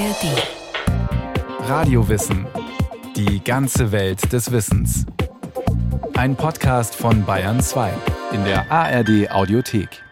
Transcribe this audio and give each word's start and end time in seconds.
ARD. 0.00 1.68
Radiowissen. 1.68 2.46
Die 3.16 3.44
ganze 3.44 3.92
Welt 3.92 4.32
des 4.32 4.50
Wissens. 4.50 5.04
Ein 6.14 6.36
Podcast 6.36 6.94
von 6.94 7.26
Bayern 7.26 7.60
2 7.60 7.92
in 8.32 8.42
der 8.44 8.72
ARD 8.72 9.30
Audiothek. 9.30 10.02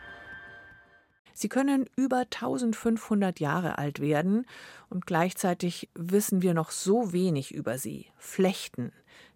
Sie 1.32 1.48
können 1.48 1.86
über 1.96 2.18
1500 2.18 3.40
Jahre 3.40 3.78
alt 3.78 4.00
werden 4.00 4.44
und 4.90 5.06
gleichzeitig 5.06 5.88
wissen 5.94 6.42
wir 6.42 6.52
noch 6.52 6.70
so 6.70 7.14
wenig 7.14 7.54
über 7.54 7.78
sie. 7.78 8.08
Flechten. 8.18 8.92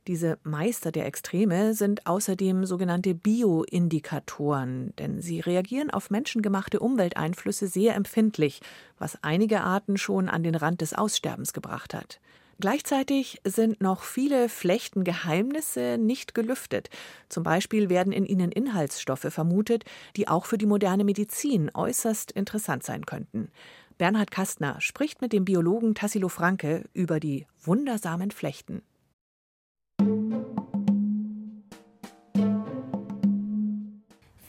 Diese 0.08 0.36
Meister 0.42 0.90
der 0.90 1.06
Extreme 1.06 1.74
sind 1.74 2.08
außerdem 2.08 2.66
sogenannte 2.66 3.14
Bioindikatoren, 3.14 4.92
denn 4.98 5.20
sie 5.20 5.38
reagieren 5.38 5.90
auf 5.90 6.10
menschengemachte 6.10 6.80
Umwelteinflüsse 6.80 7.68
sehr 7.68 7.94
empfindlich, 7.94 8.62
was 8.98 9.22
einige 9.22 9.60
Arten 9.60 9.96
schon 9.96 10.28
an 10.28 10.42
den 10.42 10.56
Rand 10.56 10.80
des 10.80 10.92
Aussterbens 10.92 11.52
gebracht 11.52 11.94
hat. 11.94 12.20
Gleichzeitig 12.58 13.40
sind 13.44 13.80
noch 13.80 14.02
viele 14.02 14.48
Flechtengeheimnisse 14.48 15.98
nicht 15.98 16.34
gelüftet. 16.34 16.90
Zum 17.28 17.44
Beispiel 17.44 17.88
werden 17.88 18.12
in 18.12 18.26
ihnen 18.26 18.50
Inhaltsstoffe 18.50 19.28
vermutet, 19.30 19.84
die 20.16 20.26
auch 20.26 20.46
für 20.46 20.58
die 20.58 20.66
moderne 20.66 21.04
Medizin 21.04 21.70
äußerst 21.72 22.32
interessant 22.32 22.82
sein 22.82 23.06
könnten. 23.06 23.52
Bernhard 23.98 24.32
Kastner 24.32 24.80
spricht 24.80 25.22
mit 25.22 25.32
dem 25.32 25.44
Biologen 25.44 25.94
Tassilo 25.94 26.28
Franke 26.28 26.88
über 26.92 27.20
die 27.20 27.46
wundersamen 27.62 28.32
Flechten. 28.32 28.82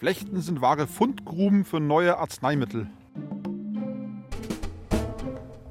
Flechten 0.03 0.41
sind 0.41 0.59
wahre 0.59 0.85
Fundgruben 0.85 1.63
für 1.63 1.79
neue 1.79 2.17
Arzneimittel. 2.17 2.87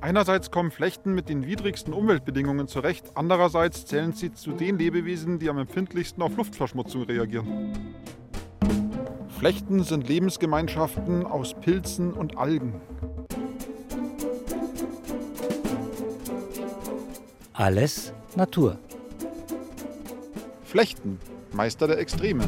Einerseits 0.01 0.51
kommen 0.51 0.71
Flechten 0.71 1.15
mit 1.15 1.29
den 1.29 1.47
widrigsten 1.47 1.93
Umweltbedingungen 1.93 2.67
zurecht, 2.67 3.13
andererseits 3.15 3.85
zählen 3.85 4.15
sie 4.15 4.33
zu 4.33 4.53
den 4.53 4.79
Lebewesen, 4.79 5.39
die 5.39 5.51
am 5.51 5.59
empfindlichsten 5.59 6.23
auf 6.23 6.35
Luftverschmutzung 6.35 7.03
reagieren. 7.03 7.75
Flechten 9.39 9.85
sind 9.85 10.09
Lebensgemeinschaften 10.09 11.27
aus 11.27 11.53
Pilzen 11.53 12.15
und 12.15 12.39
Algen. 12.39 12.81
Alles 17.53 18.15
Natur. 18.35 18.79
Flechten, 20.65 21.19
Meister 21.53 21.87
der 21.87 21.99
Extreme. 21.99 22.45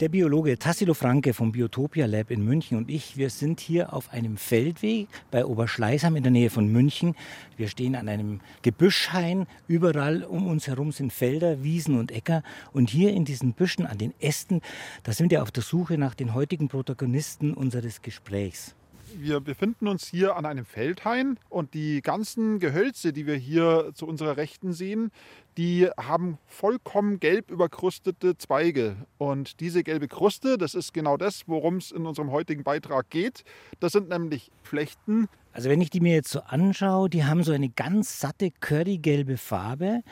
Der 0.00 0.10
Biologe 0.10 0.58
Tassilo 0.58 0.92
Franke 0.92 1.32
vom 1.32 1.52
Biotopia 1.52 2.04
Lab 2.04 2.30
in 2.30 2.44
München 2.44 2.76
und 2.76 2.90
ich, 2.90 3.16
wir 3.16 3.30
sind 3.30 3.60
hier 3.60 3.94
auf 3.94 4.12
einem 4.12 4.36
Feldweg 4.36 5.08
bei 5.30 5.46
Oberschleißheim 5.46 6.16
in 6.16 6.22
der 6.22 6.32
Nähe 6.32 6.50
von 6.50 6.70
München. 6.70 7.14
Wir 7.56 7.68
stehen 7.68 7.96
an 7.96 8.06
einem 8.06 8.40
Gebüschhain. 8.60 9.46
Überall 9.68 10.22
um 10.22 10.48
uns 10.48 10.66
herum 10.66 10.92
sind 10.92 11.14
Felder, 11.14 11.62
Wiesen 11.62 11.98
und 11.98 12.12
Äcker. 12.12 12.42
Und 12.74 12.90
hier 12.90 13.14
in 13.14 13.24
diesen 13.24 13.54
Büschen 13.54 13.86
an 13.86 13.96
den 13.96 14.12
Ästen, 14.20 14.60
da 15.02 15.12
sind 15.12 15.30
wir 15.30 15.42
auf 15.42 15.50
der 15.50 15.62
Suche 15.62 15.96
nach 15.96 16.14
den 16.14 16.34
heutigen 16.34 16.68
Protagonisten 16.68 17.54
unseres 17.54 18.02
Gesprächs. 18.02 18.74
Wir 19.14 19.40
befinden 19.40 19.88
uns 19.88 20.06
hier 20.06 20.36
an 20.36 20.44
einem 20.46 20.64
Feldhain 20.64 21.38
und 21.48 21.74
die 21.74 22.02
ganzen 22.02 22.58
Gehölze, 22.58 23.12
die 23.12 23.26
wir 23.26 23.36
hier 23.36 23.92
zu 23.94 24.06
unserer 24.06 24.36
Rechten 24.36 24.72
sehen, 24.72 25.10
die 25.56 25.88
haben 25.98 26.38
vollkommen 26.46 27.20
gelb 27.20 27.50
überkrustete 27.50 28.36
Zweige. 28.36 28.96
Und 29.16 29.60
diese 29.60 29.84
gelbe 29.84 30.08
Kruste, 30.08 30.58
das 30.58 30.74
ist 30.74 30.92
genau 30.92 31.16
das, 31.16 31.42
worum 31.46 31.76
es 31.76 31.92
in 31.92 32.04
unserem 32.04 32.30
heutigen 32.30 32.62
Beitrag 32.62 33.08
geht. 33.08 33.44
Das 33.80 33.92
sind 33.92 34.08
nämlich 34.08 34.50
Flechten. 34.62 35.28
Also 35.52 35.70
wenn 35.70 35.80
ich 35.80 35.90
die 35.90 36.00
mir 36.00 36.14
jetzt 36.14 36.30
so 36.30 36.40
anschaue, 36.40 37.08
die 37.08 37.24
haben 37.24 37.42
so 37.42 37.52
eine 37.52 37.70
ganz 37.70 38.20
satte, 38.20 38.50
currygelbe 38.60 39.38
Farbe. 39.38 40.02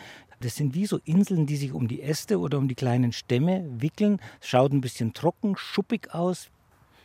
Das 0.40 0.56
sind 0.56 0.74
wie 0.74 0.86
so 0.86 0.98
Inseln, 1.04 1.46
die 1.46 1.56
sich 1.56 1.72
um 1.72 1.88
die 1.88 2.00
Äste 2.00 2.38
oder 2.38 2.58
um 2.58 2.68
die 2.68 2.74
kleinen 2.74 3.12
Stämme 3.12 3.64
wickeln. 3.78 4.20
Schaut 4.40 4.72
ein 4.72 4.80
bisschen 4.80 5.12
trocken, 5.12 5.56
schuppig 5.56 6.14
aus, 6.14 6.50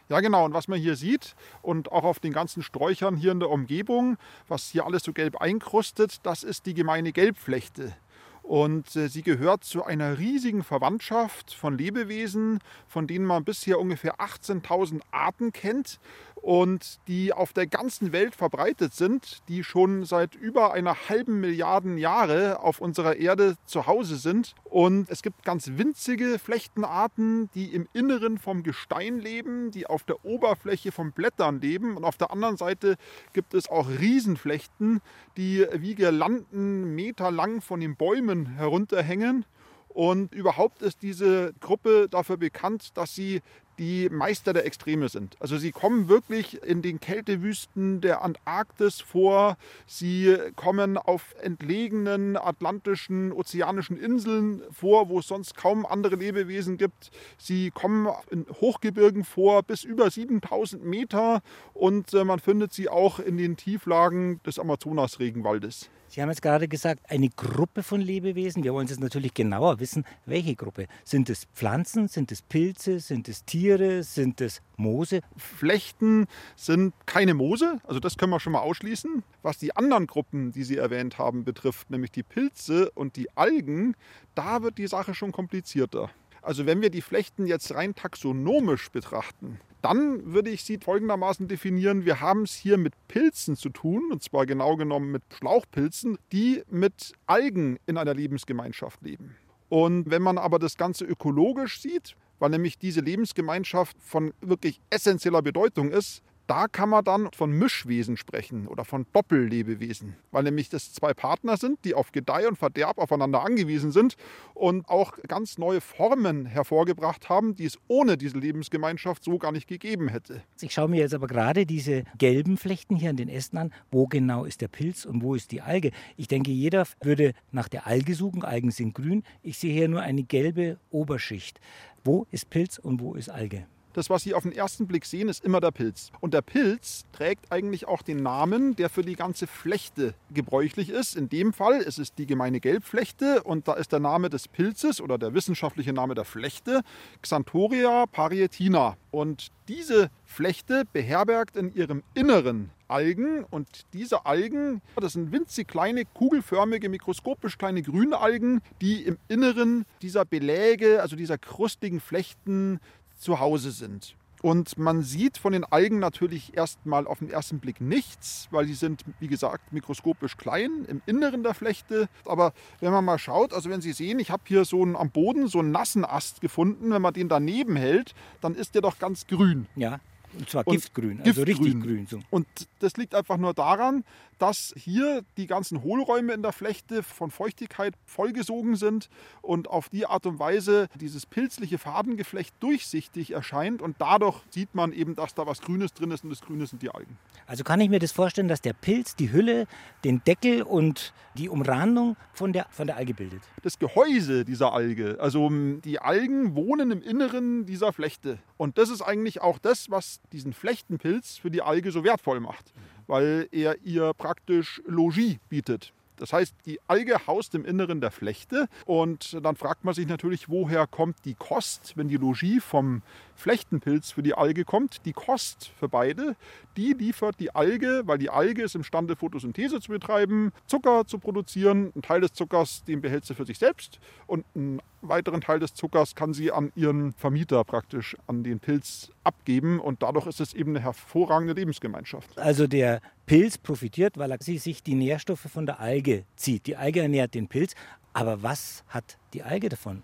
ja, 0.09 0.19
genau. 0.19 0.45
Und 0.45 0.53
was 0.53 0.67
man 0.67 0.79
hier 0.79 0.95
sieht 0.95 1.35
und 1.61 1.91
auch 1.91 2.03
auf 2.03 2.19
den 2.19 2.33
ganzen 2.33 2.63
Sträuchern 2.63 3.15
hier 3.15 3.31
in 3.31 3.39
der 3.39 3.49
Umgebung, 3.49 4.17
was 4.47 4.69
hier 4.69 4.85
alles 4.85 5.03
so 5.03 5.13
gelb 5.13 5.37
einkrustet, 5.37 6.17
das 6.23 6.43
ist 6.43 6.65
die 6.65 6.73
gemeine 6.73 7.11
Gelbflechte. 7.11 7.93
Und 8.41 8.95
äh, 8.95 9.09
sie 9.09 9.21
gehört 9.21 9.63
zu 9.63 9.83
einer 9.83 10.17
riesigen 10.17 10.63
Verwandtschaft 10.63 11.53
von 11.53 11.77
Lebewesen, 11.77 12.59
von 12.87 13.05
denen 13.05 13.25
man 13.25 13.43
bisher 13.43 13.79
ungefähr 13.79 14.15
18.000 14.15 15.01
Arten 15.11 15.53
kennt 15.53 15.99
und 16.41 16.99
die 17.07 17.33
auf 17.33 17.53
der 17.53 17.67
ganzen 17.67 18.11
Welt 18.11 18.35
verbreitet 18.35 18.93
sind, 18.93 19.39
die 19.47 19.63
schon 19.63 20.05
seit 20.05 20.35
über 20.35 20.73
einer 20.73 21.09
halben 21.09 21.39
Milliarden 21.39 21.97
Jahre 21.97 22.61
auf 22.61 22.79
unserer 22.79 23.17
Erde 23.17 23.55
zu 23.65 23.87
Hause 23.87 24.15
sind. 24.15 24.55
Und 24.63 25.09
es 25.09 25.21
gibt 25.21 25.43
ganz 25.43 25.71
winzige 25.75 26.39
Flechtenarten, 26.39 27.49
die 27.53 27.73
im 27.73 27.87
Inneren 27.93 28.37
vom 28.37 28.63
Gestein 28.63 29.19
leben, 29.19 29.71
die 29.71 29.87
auf 29.87 30.03
der 30.03 30.23
Oberfläche 30.23 30.91
von 30.91 31.11
Blättern 31.11 31.59
leben. 31.61 31.97
Und 31.97 32.05
auf 32.05 32.17
der 32.17 32.31
anderen 32.31 32.57
Seite 32.57 32.95
gibt 33.33 33.53
es 33.53 33.69
auch 33.69 33.89
Riesenflechten, 33.89 35.01
die 35.37 35.65
wie 35.73 35.95
Girlanden 35.95 36.95
meterlang 36.95 37.61
von 37.61 37.79
den 37.79 37.95
Bäumen 37.95 38.45
herunterhängen. 38.45 39.45
Und 39.89 40.33
überhaupt 40.33 40.81
ist 40.83 41.01
diese 41.01 41.53
Gruppe 41.59 42.07
dafür 42.09 42.37
bekannt, 42.37 42.95
dass 42.95 43.15
sie 43.15 43.41
die 43.79 44.09
Meister 44.09 44.51
der 44.53 44.65
Extreme 44.65 45.09
sind. 45.09 45.37
Also 45.39 45.57
sie 45.57 45.71
kommen 45.71 46.09
wirklich 46.09 46.61
in 46.63 46.81
den 46.81 46.99
Kältewüsten 46.99 48.01
der 48.01 48.21
Antarktis 48.21 48.99
vor. 48.99 49.57
Sie 49.87 50.37
kommen 50.55 50.97
auf 50.97 51.33
entlegenen 51.41 52.35
atlantischen, 52.35 53.31
ozeanischen 53.31 53.97
Inseln 53.97 54.61
vor, 54.69 55.09
wo 55.09 55.19
es 55.19 55.27
sonst 55.27 55.55
kaum 55.55 55.85
andere 55.85 56.17
Lebewesen 56.17 56.77
gibt. 56.77 57.09
Sie 57.37 57.71
kommen 57.71 58.09
in 58.29 58.45
Hochgebirgen 58.59 59.23
vor, 59.23 59.63
bis 59.63 59.85
über 59.85 60.11
7000 60.11 60.83
Meter. 60.83 61.41
Und 61.73 62.13
äh, 62.13 62.25
man 62.25 62.39
findet 62.39 62.73
sie 62.73 62.89
auch 62.89 63.19
in 63.19 63.37
den 63.37 63.55
Tieflagen 63.55 64.43
des 64.43 64.59
Amazonas-Regenwaldes. 64.59 65.89
Sie 66.11 66.23
haben 66.23 66.29
jetzt 66.29 66.41
gerade 66.41 66.67
gesagt, 66.67 67.01
eine 67.07 67.29
Gruppe 67.29 67.83
von 67.83 68.01
Lebewesen. 68.01 68.63
Wir 68.63 68.73
wollen 68.73 68.87
jetzt 68.87 68.99
natürlich 68.99 69.35
genauer 69.35 69.79
wissen, 69.79 70.05
welche 70.25 70.55
Gruppe. 70.55 70.87
Sind 71.03 71.29
es 71.29 71.45
Pflanzen, 71.53 72.07
sind 72.07 72.31
es 72.31 72.41
Pilze, 72.41 72.99
sind 72.99 73.29
es 73.29 73.45
Tiere, 73.45 74.01
sind 74.01 74.41
es 74.41 74.63
Moose? 74.75 75.21
Flechten 75.37 76.25
sind 76.55 76.95
keine 77.05 77.35
Moose, 77.35 77.77
also 77.83 77.99
das 77.99 78.17
können 78.17 78.31
wir 78.31 78.39
schon 78.39 78.53
mal 78.53 78.61
ausschließen. 78.61 79.21
Was 79.43 79.59
die 79.59 79.75
anderen 79.75 80.07
Gruppen, 80.07 80.51
die 80.51 80.63
Sie 80.63 80.77
erwähnt 80.77 81.19
haben, 81.19 81.43
betrifft, 81.43 81.91
nämlich 81.91 82.09
die 82.09 82.23
Pilze 82.23 82.89
und 82.89 83.15
die 83.15 83.29
Algen, 83.37 83.95
da 84.33 84.63
wird 84.63 84.79
die 84.79 84.87
Sache 84.87 85.13
schon 85.13 85.31
komplizierter. 85.31 86.09
Also 86.41 86.65
wenn 86.65 86.81
wir 86.81 86.89
die 86.89 87.03
Flechten 87.03 87.45
jetzt 87.45 87.75
rein 87.75 87.93
taxonomisch 87.93 88.89
betrachten, 88.89 89.59
dann 89.81 90.33
würde 90.33 90.49
ich 90.49 90.63
sie 90.63 90.77
folgendermaßen 90.77 91.47
definieren. 91.47 92.05
Wir 92.05 92.19
haben 92.19 92.43
es 92.43 92.53
hier 92.53 92.77
mit 92.77 92.93
Pilzen 93.07 93.55
zu 93.55 93.69
tun, 93.69 94.11
und 94.11 94.21
zwar 94.23 94.45
genau 94.45 94.75
genommen 94.75 95.11
mit 95.11 95.23
Schlauchpilzen, 95.33 96.17
die 96.31 96.63
mit 96.69 97.13
Algen 97.25 97.77
in 97.85 97.97
einer 97.97 98.13
Lebensgemeinschaft 98.13 99.01
leben. 99.01 99.35
Und 99.69 100.09
wenn 100.09 100.21
man 100.21 100.37
aber 100.37 100.59
das 100.59 100.77
Ganze 100.77 101.05
ökologisch 101.05 101.79
sieht, 101.79 102.15
weil 102.39 102.49
nämlich 102.49 102.77
diese 102.77 103.01
Lebensgemeinschaft 103.01 103.95
von 104.01 104.33
wirklich 104.41 104.81
essentieller 104.89 105.41
Bedeutung 105.41 105.91
ist, 105.91 106.23
da 106.49 106.67
kann 106.67 106.89
man 106.89 107.03
dann 107.03 107.29
von 107.31 107.51
Mischwesen 107.51 108.17
sprechen 108.17 108.67
oder 108.67 108.83
von 108.83 109.05
Doppellebewesen, 109.13 110.15
weil 110.31 110.43
nämlich 110.43 110.69
das 110.69 110.91
zwei 110.93 111.13
Partner 111.13 111.57
sind, 111.57 111.85
die 111.85 111.93
auf 111.93 112.11
Gedeih 112.11 112.47
und 112.47 112.57
Verderb 112.57 112.97
aufeinander 112.97 113.43
angewiesen 113.43 113.91
sind 113.91 114.15
und 114.55 114.89
auch 114.89 115.13
ganz 115.27 115.59
neue 115.59 115.79
Formen 115.79 116.47
hervorgebracht 116.47 117.29
haben, 117.29 117.53
die 117.53 117.65
es 117.65 117.77
ohne 117.87 118.17
diese 118.17 118.39
Lebensgemeinschaft 118.39 119.23
so 119.23 119.37
gar 119.37 119.51
nicht 119.51 119.67
gegeben 119.67 120.07
hätte. 120.07 120.41
Ich 120.59 120.73
schaue 120.73 120.89
mir 120.89 121.01
jetzt 121.01 121.13
aber 121.13 121.27
gerade 121.27 121.67
diese 121.67 122.03
gelben 122.17 122.57
Flechten 122.57 122.95
hier 122.95 123.11
an 123.11 123.17
den 123.17 123.29
Ästen 123.29 123.59
an. 123.59 123.71
Wo 123.91 124.07
genau 124.07 124.43
ist 124.43 124.61
der 124.61 124.69
Pilz 124.69 125.05
und 125.05 125.21
wo 125.21 125.35
ist 125.35 125.51
die 125.51 125.61
Alge? 125.61 125.91
Ich 126.17 126.27
denke, 126.27 126.49
jeder 126.49 126.87
würde 127.01 127.33
nach 127.51 127.69
der 127.69 127.85
Alge 127.85 128.15
suchen. 128.15 128.43
Algen 128.43 128.71
sind 128.71 128.95
grün. 128.95 129.23
Ich 129.43 129.59
sehe 129.59 129.73
hier 129.73 129.87
nur 129.87 130.01
eine 130.01 130.23
gelbe 130.23 130.79
Oberschicht. 130.89 131.59
Wo 132.03 132.25
ist 132.31 132.49
Pilz 132.49 132.79
und 132.79 133.01
wo 133.01 133.13
ist 133.13 133.29
Alge? 133.29 133.67
Das, 133.99 134.09
was 134.09 134.23
Sie 134.23 134.33
auf 134.33 134.43
den 134.43 134.53
ersten 134.53 134.87
Blick 134.87 135.03
sehen, 135.03 135.27
ist 135.27 135.43
immer 135.43 135.59
der 135.59 135.71
Pilz. 135.71 136.13
Und 136.21 136.33
der 136.33 136.41
Pilz 136.41 137.03
trägt 137.11 137.51
eigentlich 137.51 137.85
auch 137.85 138.01
den 138.01 138.23
Namen, 138.23 138.77
der 138.77 138.87
für 138.87 139.01
die 139.01 139.17
ganze 139.17 139.45
Flechte 139.45 140.13
gebräuchlich 140.33 140.89
ist. 140.89 141.17
In 141.17 141.27
dem 141.27 141.51
Fall 141.51 141.81
ist 141.81 141.99
es 141.99 142.13
die 142.13 142.25
gemeine 142.25 142.61
Gelbflechte 142.61 143.43
und 143.43 143.67
da 143.67 143.73
ist 143.73 143.91
der 143.91 143.99
Name 143.99 144.29
des 144.29 144.47
Pilzes 144.47 145.01
oder 145.01 145.17
der 145.17 145.33
wissenschaftliche 145.33 145.91
Name 145.91 146.15
der 146.15 146.23
Flechte 146.23 146.79
Xanthoria 147.21 148.05
parietina. 148.05 148.95
Und 149.11 149.49
diese 149.67 150.09
Flechte 150.23 150.83
beherbergt 150.93 151.57
in 151.57 151.73
ihrem 151.73 152.01
Inneren 152.13 152.71
Algen 152.89 153.43
und 153.43 153.67
diese 153.93 154.25
Algen, 154.25 154.81
das 154.95 155.13
sind 155.13 155.31
winzig 155.31 155.67
kleine, 155.67 156.05
kugelförmige, 156.05 156.89
mikroskopisch 156.89 157.57
kleine 157.57 157.81
Grünalgen, 157.81 158.61
die 158.81 159.03
im 159.03 159.17
Inneren 159.27 159.85
dieser 160.01 160.25
Beläge, 160.25 161.01
also 161.01 161.15
dieser 161.15 161.37
krustigen 161.37 161.99
Flechten 161.99 162.79
zu 163.19 163.39
Hause 163.39 163.71
sind. 163.71 164.15
Und 164.41 164.77
man 164.77 165.03
sieht 165.03 165.37
von 165.37 165.51
den 165.51 165.65
Algen 165.65 165.99
natürlich 165.99 166.55
erstmal 166.55 167.07
auf 167.07 167.19
den 167.19 167.29
ersten 167.29 167.59
Blick 167.59 167.81
nichts, 167.81 168.47
weil 168.51 168.65
die 168.65 168.73
sind, 168.73 169.03
wie 169.19 169.27
gesagt, 169.27 169.73
mikroskopisch 169.73 170.37
klein 170.37 170.85
im 170.87 171.01
Inneren 171.05 171.43
der 171.43 171.53
Flechte. 171.53 172.07
Aber 172.25 172.53
wenn 172.79 172.91
man 172.91 173.03
mal 173.03 173.19
schaut, 173.19 173.53
also 173.53 173.69
wenn 173.69 173.81
Sie 173.81 173.91
sehen, 173.91 174.19
ich 174.19 174.31
habe 174.31 174.43
hier 174.45 174.63
so 174.63 174.81
einen, 174.81 174.95
am 174.95 175.09
Boden 175.09 175.47
so 175.47 175.59
einen 175.59 175.71
nassen 175.71 176.05
Ast 176.05 176.39
gefunden, 176.39 176.91
wenn 176.91 177.01
man 177.01 177.13
den 177.13 177.27
daneben 177.27 177.75
hält, 177.75 178.15
dann 178.39 178.55
ist 178.55 178.75
der 178.75 178.81
doch 178.81 178.97
ganz 178.97 179.27
grün. 179.27 179.67
Ja. 179.75 179.99
Und 180.37 180.49
zwar 180.49 180.67
und 180.67 180.75
Giftgrün, 180.75 181.21
also 181.21 181.41
richtig 181.41 181.81
grün. 181.81 182.05
So. 182.07 182.19
Und 182.29 182.47
das 182.79 182.97
liegt 182.97 183.15
einfach 183.15 183.37
nur 183.37 183.53
daran, 183.53 184.03
dass 184.39 184.73
hier 184.75 185.23
die 185.37 185.47
ganzen 185.47 185.83
Hohlräume 185.83 186.33
in 186.33 186.41
der 186.41 186.51
Flechte 186.51 187.03
von 187.03 187.29
Feuchtigkeit 187.29 187.93
vollgesogen 188.05 188.75
sind 188.75 189.09
und 189.41 189.67
auf 189.67 189.89
die 189.89 190.05
Art 190.05 190.25
und 190.25 190.39
Weise 190.39 190.87
dieses 190.95 191.25
pilzliche 191.25 191.77
Fadengeflecht 191.77 192.55
durchsichtig 192.59 193.31
erscheint 193.31 193.81
und 193.81 193.97
dadurch 193.99 194.41
sieht 194.49 194.73
man 194.73 194.93
eben, 194.93 195.15
dass 195.15 195.35
da 195.35 195.45
was 195.45 195.61
Grünes 195.61 195.93
drin 195.93 196.11
ist 196.11 196.23
und 196.23 196.31
das 196.31 196.41
Grüne 196.41 196.65
sind 196.65 196.81
die 196.81 196.89
Algen. 196.89 197.17
Also 197.45 197.63
kann 197.63 197.81
ich 197.81 197.89
mir 197.89 197.99
das 197.99 198.11
vorstellen, 198.11 198.47
dass 198.47 198.61
der 198.61 198.73
Pilz 198.73 199.15
die 199.15 199.31
Hülle, 199.31 199.67
den 200.03 200.23
Deckel 200.23 200.63
und 200.63 201.13
die 201.35 201.49
Umrandung 201.49 202.15
von 202.33 202.53
der, 202.53 202.67
von 202.69 202.87
der 202.87 202.97
Alge 202.97 203.13
bildet? 203.13 203.41
Das 203.63 203.77
Gehäuse 203.77 204.45
dieser 204.45 204.73
Alge. 204.73 205.17
Also 205.19 205.49
die 205.49 205.99
Algen 205.99 206.55
wohnen 206.55 206.91
im 206.91 207.01
Inneren 207.01 207.65
dieser 207.65 207.91
Flechte. 207.91 208.39
Und 208.57 208.77
das 208.77 208.89
ist 208.89 209.01
eigentlich 209.01 209.41
auch 209.41 209.59
das, 209.59 209.89
was 209.89 210.21
diesen 210.31 210.53
Flechtenpilz 210.53 211.37
für 211.37 211.51
die 211.51 211.61
Alge 211.61 211.91
so 211.91 212.03
wertvoll 212.03 212.39
macht 212.39 212.73
weil 213.09 213.49
er 213.51 213.75
ihr 213.83 214.13
praktisch 214.13 214.81
Logis 214.85 215.37
bietet. 215.49 215.91
Das 216.19 216.33
heißt, 216.33 216.55
die 216.65 216.79
Alge 216.87 217.27
haust 217.27 217.55
im 217.55 217.65
Inneren 217.65 218.01
der 218.01 218.11
Flechte 218.11 218.67
und 218.85 219.37
dann 219.43 219.55
fragt 219.55 219.83
man 219.85 219.93
sich 219.93 220.07
natürlich, 220.07 220.49
woher 220.49 220.87
kommt 220.87 221.17
die 221.25 221.35
Kost, 221.35 221.93
wenn 221.95 222.07
die 222.07 222.17
Logis 222.17 222.63
vom 222.63 223.01
Flechtenpilz 223.35 224.11
für 224.11 224.21
die 224.21 224.33
Alge 224.33 224.65
kommt. 224.65 225.05
Die 225.05 225.13
Kost 225.13 225.71
für 225.79 225.87
beide, 225.87 226.35
die 226.77 226.93
liefert 226.93 227.39
die 227.39 227.55
Alge, 227.55 228.03
weil 228.05 228.17
die 228.17 228.29
Alge 228.29 228.63
ist 228.63 228.75
imstande, 228.75 229.15
Photosynthese 229.15 229.79
zu 229.79 229.91
betreiben, 229.91 230.51
Zucker 230.67 231.05
zu 231.07 231.19
produzieren. 231.19 231.91
Ein 231.95 232.01
Teil 232.01 232.21
des 232.21 232.33
Zuckers, 232.33 232.83
den 232.83 233.01
behält 233.01 233.25
sie 233.25 233.35
für 233.35 233.45
sich 233.45 233.57
selbst 233.57 233.99
und 234.27 234.45
einen 234.55 234.81
weiteren 235.01 235.41
Teil 235.41 235.59
des 235.59 235.73
Zuckers 235.73 236.15
kann 236.15 236.33
sie 236.33 236.51
an 236.51 236.71
ihren 236.75 237.13
Vermieter 237.13 237.63
praktisch, 237.63 238.17
an 238.27 238.43
den 238.43 238.59
Pilz 238.59 239.11
abgeben 239.23 239.79
und 239.79 240.03
dadurch 240.03 240.27
ist 240.27 240.41
es 240.41 240.53
eben 240.53 240.71
eine 240.71 240.81
hervorragende 240.81 241.53
Lebensgemeinschaft. 241.53 242.37
Also 242.37 242.67
der 242.67 243.01
Pilz 243.29 243.59
profitiert, 243.59 244.17
weil 244.17 244.31
er 244.31 244.41
sich 244.41 244.81
die 244.81 244.95
Nährstoffe 244.95 245.41
von 245.41 245.67
der 245.67 245.79
Alge 245.79 246.25
zieht. 246.35 246.65
Die 246.65 246.75
Alge 246.75 247.01
ernährt 247.01 247.35
den 247.35 247.47
Pilz, 247.47 247.75
aber 248.11 248.41
was 248.41 248.83
hat 248.87 249.19
die 249.35 249.43
Alge 249.43 249.69
davon? 249.69 250.01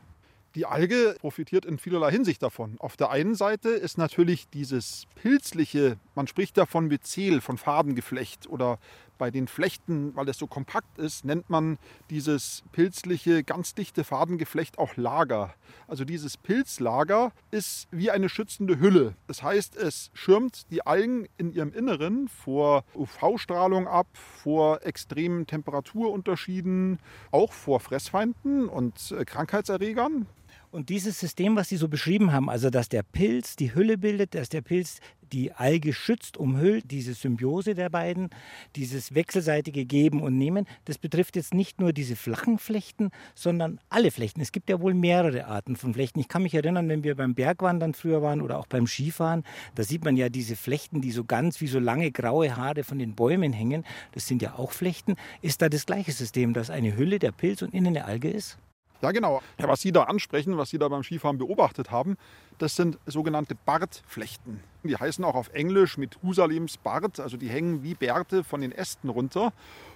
Die 0.54 0.68
Alge 0.68 1.16
profitiert 1.20 1.66
in 1.66 1.80
vielerlei 1.80 2.12
Hinsicht 2.12 2.44
davon. 2.44 2.76
Auf 2.78 2.98
der 2.98 3.10
einen 3.10 3.34
Seite 3.34 3.70
ist 3.70 3.98
natürlich 3.98 4.48
dieses 4.50 5.08
pilzliche, 5.16 5.98
man 6.14 6.28
spricht 6.28 6.56
davon 6.56 6.86
Myzel, 6.86 7.42
von 7.42 7.58
Fadengeflecht 7.58 8.48
oder 8.48 8.78
bei 9.18 9.32
den 9.32 9.48
Flechten, 9.48 10.16
weil 10.16 10.30
es 10.30 10.38
so 10.38 10.48
kompakt 10.48 10.98
ist, 10.98 11.26
nennt 11.26 11.50
man 11.50 11.78
dieses 12.10 12.64
pilzliche, 12.72 13.44
ganz 13.44 13.74
dichte 13.74 14.04
Fadengeflecht 14.04 14.78
auch 14.78 14.96
Lager. 14.98 15.54
Also 15.88 16.06
dieses 16.06 16.38
Pilzlager 16.38 17.32
ist 17.52 17.88
wie 17.92 18.12
eine 18.12 18.30
schützende 18.30 18.80
Hülle. 18.80 19.16
Das 19.28 19.44
heißt, 19.44 19.76
es 19.76 20.12
schirmt 20.14 20.70
die 20.72 20.86
Algen 20.86 21.28
in 21.38 21.54
ihrem 21.54 21.74
Inneren 21.74 22.28
vor 22.28 22.84
UV-Strahlung 22.96 23.88
ab, 23.88 24.08
vor 24.14 24.86
extremen 24.86 25.48
Temperaturunterschieden, 25.48 27.00
auch 27.32 27.54
vor 27.54 27.80
Fressfeinden 27.80 28.68
und 28.68 29.12
äh, 29.12 29.26
Krankheitserregern. 29.26 30.28
Und 30.72 30.90
dieses 30.90 31.20
System, 31.22 31.56
was 31.56 31.70
Sie 31.70 31.78
so 31.78 31.88
beschrieben 31.88 32.34
haben, 32.34 32.50
also 32.50 32.70
dass 32.70 32.90
der 32.90 33.02
Pilz 33.02 33.56
die 33.56 33.74
Hülle 33.74 33.98
bildet, 33.98 34.36
dass 34.36 34.50
der 34.50 34.62
Pilz 34.62 35.00
die 35.32 35.52
Alge 35.54 35.94
schützt, 35.94 36.38
umhüllt, 36.38 36.92
diese 36.92 37.14
Symbiose 37.14 37.76
der 37.76 37.90
beiden, 37.90 38.30
dieses 38.76 39.14
wechselseitige 39.14 39.86
Geben 39.86 40.22
und 40.22 40.38
Nehmen, 40.38 40.66
das 40.86 40.98
betrifft 40.98 41.36
jetzt 41.36 41.54
nicht 41.54 41.80
nur 41.80 41.94
diese 41.94 42.16
flachen 42.16 42.58
Flechten, 42.58 43.12
sondern 43.34 43.80
alle 43.90 44.12
Flechten. 44.12 44.42
Es 44.42 44.52
gibt 44.52 44.70
ja 44.70 44.80
wohl 44.80 44.94
mehrere 44.94 45.48
Arten 45.48 45.76
von 45.76 45.94
Flechten. 45.94 46.20
Ich 46.20 46.28
kann 46.28 46.44
mich 46.44 46.54
erinnern, 46.54 46.90
wenn 46.90 47.04
wir 47.04 47.16
beim 47.16 47.36
Bergwandern 47.36 47.94
früher 47.94 48.22
waren 48.22 48.42
oder 48.42 48.60
auch 48.60 48.68
beim 48.68 48.88
Skifahren, 48.88 49.44
da 49.76 49.84
sieht 49.84 50.04
man 50.04 50.18
ja 50.18 50.30
diese 50.30 50.56
Flechten, 50.56 51.02
die 51.02 51.12
so 51.12 51.24
ganz 51.24 51.62
wie 51.62 51.68
so 51.68 51.80
lange 51.80 52.12
graue 52.12 52.56
Haare 52.56 52.84
von 52.84 53.00
den 53.00 53.16
Bäumen 53.16 53.54
hängen. 53.54 53.84
Das 54.14 54.28
sind 54.28 54.42
ja 54.42 54.56
auch 54.56 54.72
Flechten. 54.72 55.16
Ist 55.42 55.62
da 55.62 55.70
das 55.70 55.86
gleiche 55.86 56.12
System, 56.12 56.54
dass 56.54 56.70
eine 56.70 56.96
Hülle 56.98 57.20
der 57.20 57.32
Pilz 57.32 57.62
und 57.62 57.74
innen 57.74 57.96
eine 57.96 58.06
Alge 58.06 58.30
ist? 58.30 58.58
Ja, 59.02 59.12
genau. 59.12 59.42
Ja, 59.60 59.68
was 59.68 59.82
Sie 59.82 59.92
da 59.92 60.04
ansprechen, 60.04 60.58
was 60.58 60.70
Sie 60.70 60.78
da 60.78 60.88
beim 60.88 61.04
Skifahren 61.04 61.38
beobachtet 61.38 61.92
haben, 61.92 62.18
das 62.58 62.76
sind 62.76 62.98
sogenannte 63.06 63.56
Bartflechten. 63.56 64.62
Die 64.84 64.96
heißen 64.96 65.24
auch 65.24 65.36
auf 65.36 65.50
Englisch 65.50 65.98
Methusalems 65.98 66.78
Bart, 66.78 67.20
also 67.20 67.38
die 67.38 67.50
hängen 67.50 67.84
wie 67.84 67.96
Bärte 67.96 68.44
von 68.44 68.62
den 68.62 68.72
Ästen 68.72 69.10
runter. 69.10 69.52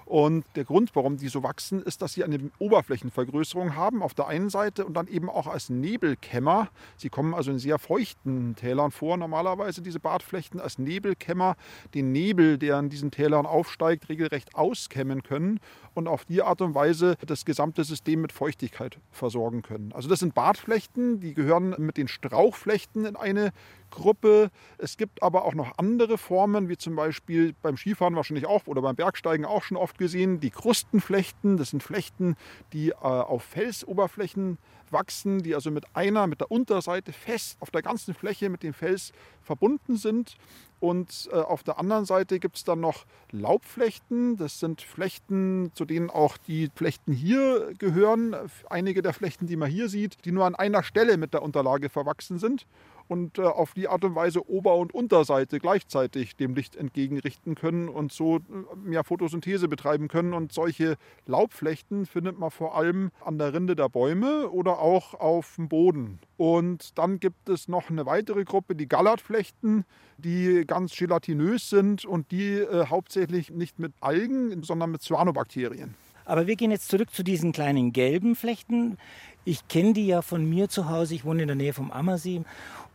Und 0.10 0.44
der 0.56 0.64
Grund, 0.64 0.96
warum 0.96 1.18
die 1.18 1.28
so 1.28 1.44
wachsen, 1.44 1.84
ist, 1.84 2.02
dass 2.02 2.14
sie 2.14 2.24
eine 2.24 2.40
Oberflächenvergrößerung 2.58 3.76
haben 3.76 4.02
auf 4.02 4.16
der 4.16 4.26
einen 4.26 4.50
Seite 4.50 4.84
und 4.84 4.96
dann 4.96 5.08
eben 5.08 5.30
auch 5.30 5.46
als 5.46 5.70
Nebelkämmer. 5.70 6.70
Sie 6.98 7.10
kommen 7.10 7.36
also 7.36 7.52
in 7.52 7.60
sehr 7.60 7.78
feuchten 7.78 8.56
Tälern 8.56 8.90
vor, 8.90 9.18
normalerweise 9.18 9.84
diese 9.84 10.00
Bartflechten 10.00 10.60
als 10.60 10.80
Nebelkämmer, 10.80 11.56
den 11.94 12.12
Nebel, 12.12 12.58
der 12.58 12.80
in 12.80 12.90
diesen 12.90 13.12
Tälern 13.12 13.46
aufsteigt, 13.46 14.10
regelrecht 14.10 14.56
auskämmen 14.56 15.22
können 15.22 15.60
und 15.94 16.08
auf 16.08 16.26
die 16.26 16.42
Art 16.42 16.62
und 16.62 16.74
Weise 16.74 17.16
das 17.28 17.46
gesamte 17.46 17.84
System 17.84 18.22
mit 18.22 18.32
Feuchtigkeit 18.32 18.98
versorgen 19.12 19.62
können. 19.62 19.92
Also 19.94 20.10
das 20.10 20.22
sind 20.22 20.34
Bartflechten, 20.34 21.20
die 21.20 21.36
gehören 21.36 21.76
mit 21.78 21.98
den 21.98 22.08
Strauchflechten 22.08 23.06
in 23.06 23.16
eine 23.16 23.52
Gruppe. 23.90 24.52
Es 24.78 24.98
gibt 24.98 25.24
aber 25.24 25.46
auch 25.46 25.54
noch 25.54 25.78
andere 25.78 26.18
Formen, 26.18 26.70
wie 26.70 26.78
zum 26.78 26.96
Beispiel 26.96 27.54
beim 27.62 27.78
Skifahren 27.78 28.16
wahrscheinlich 28.16 28.46
auch 28.46 28.68
oder 28.68 28.82
beim 28.82 28.96
Bergsteigen 28.96 29.46
auch 29.46 29.64
schon 29.64 29.78
oft 29.78 29.98
gesehen, 29.98 30.40
die 30.40 30.50
Krustenflechten. 30.50 31.58
Das 31.58 31.72
sind 31.72 31.84
Flechten, 31.84 32.36
die 32.74 32.90
äh, 32.90 32.96
auf 32.96 33.44
Felsoberflächen 33.44 34.58
wachsen, 34.92 35.44
die 35.44 35.56
also 35.56 35.72
mit 35.72 35.86
einer, 35.94 36.28
mit 36.28 36.42
der 36.42 36.52
Unterseite 36.52 37.14
fest 37.14 37.58
auf 37.60 37.72
der 37.72 37.82
ganzen 37.82 38.14
Fläche 38.14 38.50
mit 38.50 38.64
dem 38.64 38.74
Fels 38.74 39.12
verbunden 39.42 39.98
sind. 39.98 40.36
Und 40.80 41.30
äh, 41.32 41.36
auf 41.36 41.64
der 41.64 41.78
anderen 41.78 42.06
Seite 42.06 42.40
gibt 42.40 42.56
es 42.56 42.64
dann 42.64 42.80
noch 42.80 43.06
Laubflechten. 43.32 44.38
Das 44.38 44.60
sind 44.60 44.82
Flechten, 44.82 45.72
zu 45.74 45.84
denen 45.84 46.10
auch 46.10 46.38
die 46.38 46.70
Flechten 46.74 47.12
hier 47.12 47.74
gehören. 47.78 48.36
Einige 48.70 49.02
der 49.02 49.14
Flechten, 49.14 49.46
die 49.46 49.58
man 49.58 49.70
hier 49.70 49.90
sieht, 49.90 50.24
die 50.24 50.32
nur 50.32 50.46
an 50.46 50.56
einer 50.56 50.84
Stelle 50.84 51.18
mit 51.18 51.34
der 51.34 51.44
Unterlage 51.44 51.90
verwachsen 51.90 52.40
sind 52.40 52.66
und 53.10 53.40
äh, 53.40 53.42
auf 53.42 53.74
die 53.74 53.88
Art 53.88 54.06
und 54.06 54.16
Weise 54.16 54.48
Ober- 54.48 54.76
und 54.76 54.94
Unterseite 54.94 55.60
gleichzeitig 55.60 56.36
dem 56.36 56.54
Licht 56.54 56.76
entgegenrichten 56.76 57.56
können 57.56 57.90
und 57.90 58.14
so 58.14 58.38
äh, 58.38 58.40
mehr 58.76 59.04
Photosynthese 59.04 59.68
betreiben 59.68 60.08
können. 60.08 60.34
Und 60.34 60.54
solche 60.54 60.96
Laubflechten 61.26 62.06
findet 62.06 62.38
man 62.38 62.52
vor 62.52 62.78
allem 62.78 63.12
an 63.26 63.40
der 63.40 63.54
Rinde 63.54 63.76
der 63.76 63.90
Bäume 63.90 64.50
oder 64.50 64.80
auch 64.80 65.16
auf 65.16 65.56
dem 65.56 65.70
Boden. 65.70 66.20
Und 66.38 66.98
dann 67.00 67.20
gibt 67.20 67.50
es 67.50 67.68
noch 67.68 67.90
eine 67.90 68.06
weitere 68.06 68.44
Gruppe, 68.44 68.76
die 68.76 68.88
Gallertflechten, 68.88 69.86
die 70.20 70.64
ganz 70.68 70.96
gelatinös 70.96 71.70
sind 71.70 72.06
und 72.06 72.32
die 72.32 72.60
äh, 72.60 72.86
hauptsächlich 72.86 73.50
nicht 73.50 73.80
mit 73.80 73.94
Algen, 74.02 74.62
sondern 74.62 74.92
mit 74.92 75.02
Cyanobakterien. 75.02 75.96
Aber 76.26 76.46
wir 76.46 76.56
gehen 76.56 76.70
jetzt 76.70 76.90
zurück 76.90 77.12
zu 77.12 77.24
diesen 77.24 77.54
kleinen 77.54 77.92
gelben 77.92 78.36
Flechten. 78.36 79.00
Ich 79.46 79.68
kenne 79.68 79.94
die 79.94 80.06
ja 80.06 80.22
von 80.22 80.48
mir 80.48 80.70
zu 80.70 80.88
Hause. 80.88 81.16
Ich 81.16 81.26
wohne 81.26 81.42
in 81.42 81.48
der 81.48 81.56
Nähe 81.56 81.74
vom 81.74 81.90
Ammersee 81.90 82.44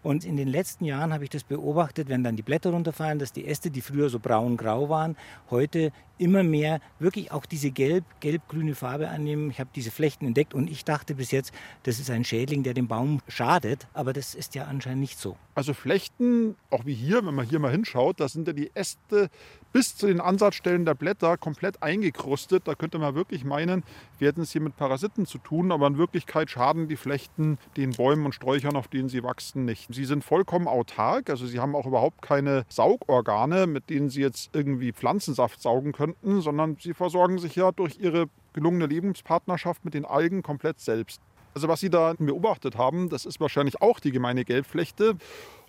und 0.04 0.26
in 0.26 0.36
den 0.36 0.48
letzten 0.48 0.84
Jahren 0.84 1.14
habe 1.14 1.24
ich 1.24 1.30
das 1.30 1.44
beobachtet, 1.44 2.10
wenn 2.10 2.22
dann 2.22 2.36
die 2.36 2.42
Blätter 2.42 2.70
runterfallen, 2.70 3.18
dass 3.18 3.32
die 3.32 3.46
Äste, 3.46 3.70
die 3.70 3.80
früher 3.80 4.10
so 4.10 4.20
braun-grau 4.20 4.90
waren, 4.90 5.16
heute 5.50 5.92
immer 6.18 6.42
mehr 6.42 6.80
wirklich 6.98 7.32
auch 7.32 7.46
diese 7.46 7.70
gelb, 7.70 8.04
gelb-grüne 8.20 8.74
Farbe 8.74 9.08
annehmen. 9.08 9.50
Ich 9.50 9.58
habe 9.58 9.70
diese 9.74 9.90
Flechten 9.90 10.26
entdeckt 10.26 10.52
und 10.52 10.70
ich 10.70 10.84
dachte 10.84 11.14
bis 11.14 11.30
jetzt, 11.30 11.54
das 11.84 11.98
ist 11.98 12.10
ein 12.10 12.22
Schädling, 12.22 12.62
der 12.62 12.74
dem 12.74 12.86
Baum 12.86 13.20
schadet, 13.28 13.88
aber 13.94 14.12
das 14.12 14.34
ist 14.34 14.54
ja 14.54 14.64
anscheinend 14.64 15.00
nicht 15.00 15.18
so. 15.18 15.36
Also 15.54 15.72
Flechten, 15.72 16.54
auch 16.68 16.84
wie 16.84 16.94
hier, 16.94 17.24
wenn 17.24 17.34
man 17.34 17.46
hier 17.46 17.58
mal 17.58 17.72
hinschaut, 17.72 18.20
da 18.20 18.28
sind 18.28 18.46
ja 18.46 18.52
die 18.52 18.70
Äste 18.74 19.30
bis 19.74 19.96
zu 19.96 20.06
den 20.06 20.20
Ansatzstellen 20.20 20.84
der 20.84 20.94
Blätter 20.94 21.36
komplett 21.36 21.82
eingekrustet. 21.82 22.62
Da 22.66 22.76
könnte 22.76 23.00
man 23.00 23.16
wirklich 23.16 23.44
meinen, 23.44 23.82
wir 24.20 24.28
hätten 24.28 24.42
es 24.42 24.52
hier 24.52 24.60
mit 24.60 24.76
Parasiten 24.76 25.26
zu 25.26 25.38
tun, 25.38 25.72
aber 25.72 25.88
in 25.88 25.98
Wirklichkeit 25.98 26.48
schaden 26.48 26.86
die 26.86 26.94
Flechten 26.96 27.58
den 27.76 27.90
Bäumen 27.90 28.24
und 28.24 28.36
Sträuchern, 28.36 28.76
auf 28.76 28.86
denen 28.86 29.08
sie 29.08 29.24
wachsen, 29.24 29.64
nicht. 29.64 29.92
Sie 29.92 30.04
sind 30.04 30.22
vollkommen 30.22 30.68
autark, 30.68 31.28
also 31.28 31.44
sie 31.44 31.58
haben 31.58 31.74
auch 31.74 31.86
überhaupt 31.86 32.22
keine 32.22 32.64
Saugorgane, 32.68 33.66
mit 33.66 33.90
denen 33.90 34.10
sie 34.10 34.20
jetzt 34.20 34.50
irgendwie 34.52 34.92
Pflanzensaft 34.92 35.60
saugen 35.60 35.90
könnten, 35.90 36.40
sondern 36.40 36.76
sie 36.80 36.94
versorgen 36.94 37.38
sich 37.38 37.56
ja 37.56 37.72
durch 37.72 37.98
ihre 37.98 38.28
gelungene 38.52 38.86
Lebenspartnerschaft 38.86 39.84
mit 39.84 39.94
den 39.94 40.04
Algen 40.04 40.44
komplett 40.44 40.78
selbst. 40.78 41.20
Also 41.54 41.68
was 41.68 41.78
Sie 41.78 41.90
da 41.90 42.14
beobachtet 42.18 42.76
haben, 42.76 43.08
das 43.08 43.24
ist 43.24 43.38
wahrscheinlich 43.38 43.80
auch 43.80 44.00
die 44.00 44.10
gemeine 44.10 44.44
Gelbflechte. 44.44 45.16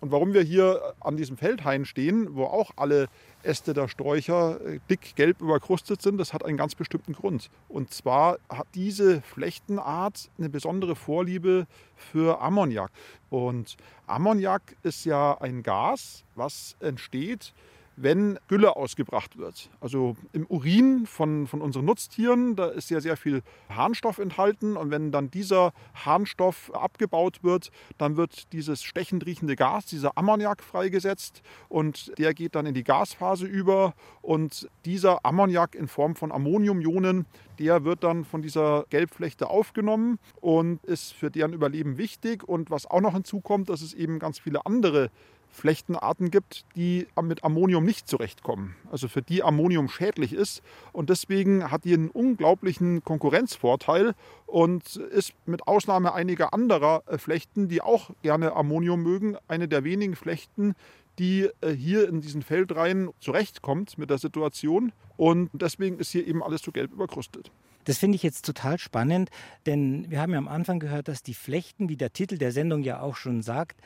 Und 0.01 0.11
warum 0.11 0.33
wir 0.33 0.41
hier 0.41 0.93
an 0.99 1.15
diesem 1.15 1.37
Feldhain 1.37 1.85
stehen, 1.85 2.35
wo 2.35 2.45
auch 2.45 2.71
alle 2.75 3.07
Äste 3.45 3.73
der 3.73 3.87
Sträucher 3.87 4.59
äh, 4.61 4.79
dick 4.89 5.15
gelb 5.15 5.41
überkrustet 5.41 6.01
sind, 6.01 6.17
das 6.17 6.33
hat 6.33 6.43
einen 6.43 6.57
ganz 6.57 6.75
bestimmten 6.75 7.13
Grund. 7.13 7.49
Und 7.69 7.93
zwar 7.93 8.37
hat 8.49 8.67
diese 8.73 9.21
Flechtenart 9.21 10.29
eine 10.37 10.49
besondere 10.49 10.95
Vorliebe 10.95 11.67
für 11.95 12.41
Ammoniak. 12.41 12.91
Und 13.29 13.77
Ammoniak 14.07 14.75
ist 14.83 15.05
ja 15.05 15.37
ein 15.39 15.63
Gas, 15.63 16.23
was 16.35 16.75
entsteht, 16.79 17.53
wenn 17.97 18.37
Gülle 18.47 18.75
ausgebracht 18.75 19.37
wird. 19.37 19.69
Also 19.79 20.15
im 20.33 20.45
Urin 20.47 21.05
von, 21.05 21.47
von 21.47 21.61
unseren 21.61 21.85
Nutztieren, 21.85 22.55
da 22.55 22.67
ist 22.67 22.89
ja 22.89 22.99
sehr 22.99 23.17
viel 23.17 23.41
Harnstoff 23.69 24.19
enthalten. 24.19 24.77
Und 24.77 24.91
wenn 24.91 25.11
dann 25.11 25.31
dieser 25.31 25.73
Harnstoff 25.93 26.73
abgebaut 26.73 27.43
wird, 27.43 27.71
dann 27.97 28.17
wird 28.17 28.51
dieses 28.53 28.83
stechend 28.83 29.25
riechende 29.25 29.55
Gas, 29.55 29.85
dieser 29.85 30.17
Ammoniak 30.17 30.61
freigesetzt 30.63 31.41
und 31.69 32.17
der 32.17 32.33
geht 32.33 32.55
dann 32.55 32.65
in 32.65 32.73
die 32.73 32.83
Gasphase 32.83 33.45
über. 33.45 33.93
Und 34.21 34.69
dieser 34.85 35.25
Ammoniak 35.25 35.75
in 35.75 35.87
Form 35.87 36.15
von 36.15 36.31
Ammoniumionen, 36.31 37.25
der 37.59 37.85
wird 37.85 38.03
dann 38.03 38.25
von 38.25 38.41
dieser 38.41 38.85
Gelbflechte 38.89 39.49
aufgenommen 39.49 40.19
und 40.41 40.83
ist 40.83 41.13
für 41.13 41.31
deren 41.31 41.53
Überleben 41.53 41.97
wichtig. 41.97 42.43
Und 42.43 42.69
was 42.69 42.85
auch 42.85 43.01
noch 43.01 43.13
hinzukommt, 43.13 43.69
dass 43.69 43.81
es 43.81 43.93
eben 43.93 44.19
ganz 44.19 44.39
viele 44.39 44.65
andere 44.65 45.09
Flechtenarten 45.55 46.31
gibt, 46.31 46.65
die 46.75 47.07
mit 47.21 47.43
Ammonium 47.43 47.85
nicht 47.85 48.07
zurechtkommen. 48.07 48.75
Also 48.91 49.07
für 49.07 49.21
die 49.21 49.41
Ammonium 49.41 49.89
schädlich 49.89 50.33
ist. 50.33 50.61
Und 50.91 51.09
deswegen 51.09 51.71
hat 51.71 51.85
die 51.85 51.93
einen 51.93 52.09
unglaublichen 52.09 53.03
Konkurrenzvorteil 53.03 54.13
und 54.45 54.97
ist 54.97 55.33
mit 55.45 55.67
Ausnahme 55.67 56.13
einiger 56.13 56.53
anderer 56.53 57.03
äh, 57.07 57.17
Flechten, 57.17 57.67
die 57.67 57.81
auch 57.81 58.11
gerne 58.21 58.53
Ammonium 58.53 59.01
mögen, 59.01 59.37
eine 59.47 59.67
der 59.67 59.83
wenigen 59.83 60.15
Flechten, 60.15 60.75
die 61.19 61.49
äh, 61.61 61.71
hier 61.71 62.07
in 62.09 62.21
diesen 62.21 62.41
Feldreihen 62.41 63.09
zurechtkommt 63.19 63.97
mit 63.97 64.09
der 64.09 64.17
Situation. 64.17 64.91
Und 65.17 65.49
deswegen 65.53 65.99
ist 65.99 66.11
hier 66.11 66.27
eben 66.27 66.43
alles 66.43 66.61
so 66.61 66.71
gelb 66.71 66.91
überkrustet. 66.91 67.51
Das 67.85 67.99
finde 67.99 68.15
ich 68.15 68.23
jetzt 68.23 68.45
total 68.45 68.79
spannend, 68.79 69.29
denn 69.67 70.09
wir 70.09 70.19
haben 70.19 70.31
ja 70.31 70.39
am 70.39 70.47
Anfang 70.47 70.79
gehört, 70.79 71.07
dass 71.07 71.21
die 71.21 71.35
Flechten, 71.35 71.87
wie 71.87 71.97
der 71.97 72.11
Titel 72.11 72.39
der 72.39 72.51
Sendung 72.51 72.81
ja 72.81 72.99
auch 72.99 73.15
schon 73.15 73.43
sagt, 73.43 73.79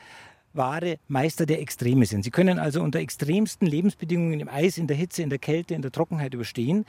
wahre 0.52 0.98
Meister 1.08 1.46
der 1.46 1.60
Extreme 1.60 2.06
sind. 2.06 2.24
Sie 2.24 2.30
können 2.30 2.58
also 2.58 2.82
unter 2.82 2.98
extremsten 2.98 3.66
Lebensbedingungen 3.66 4.40
im 4.40 4.48
Eis, 4.48 4.78
in 4.78 4.86
der 4.86 4.96
Hitze, 4.96 5.22
in 5.22 5.30
der 5.30 5.38
Kälte, 5.38 5.74
in 5.74 5.82
der 5.82 5.92
Trockenheit 5.92 6.34
überstehen. 6.34 6.84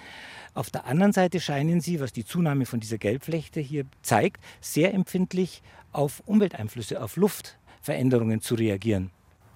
Auf 0.53 0.69
der 0.69 0.85
anderen 0.85 1.13
Seite 1.13 1.39
scheinen 1.39 1.81
sie, 1.81 1.99
was 1.99 2.11
die 2.11 2.25
Zunahme 2.25 2.65
von 2.65 2.79
dieser 2.79 2.97
Gelbflechte 2.97 3.59
hier 3.59 3.85
zeigt, 4.01 4.41
sehr 4.59 4.93
empfindlich 4.93 5.61
auf 5.91 6.21
Umwelteinflüsse, 6.25 7.01
auf 7.01 7.15
Luftveränderungen 7.15 8.41
zu 8.41 8.55
reagieren. 8.55 9.11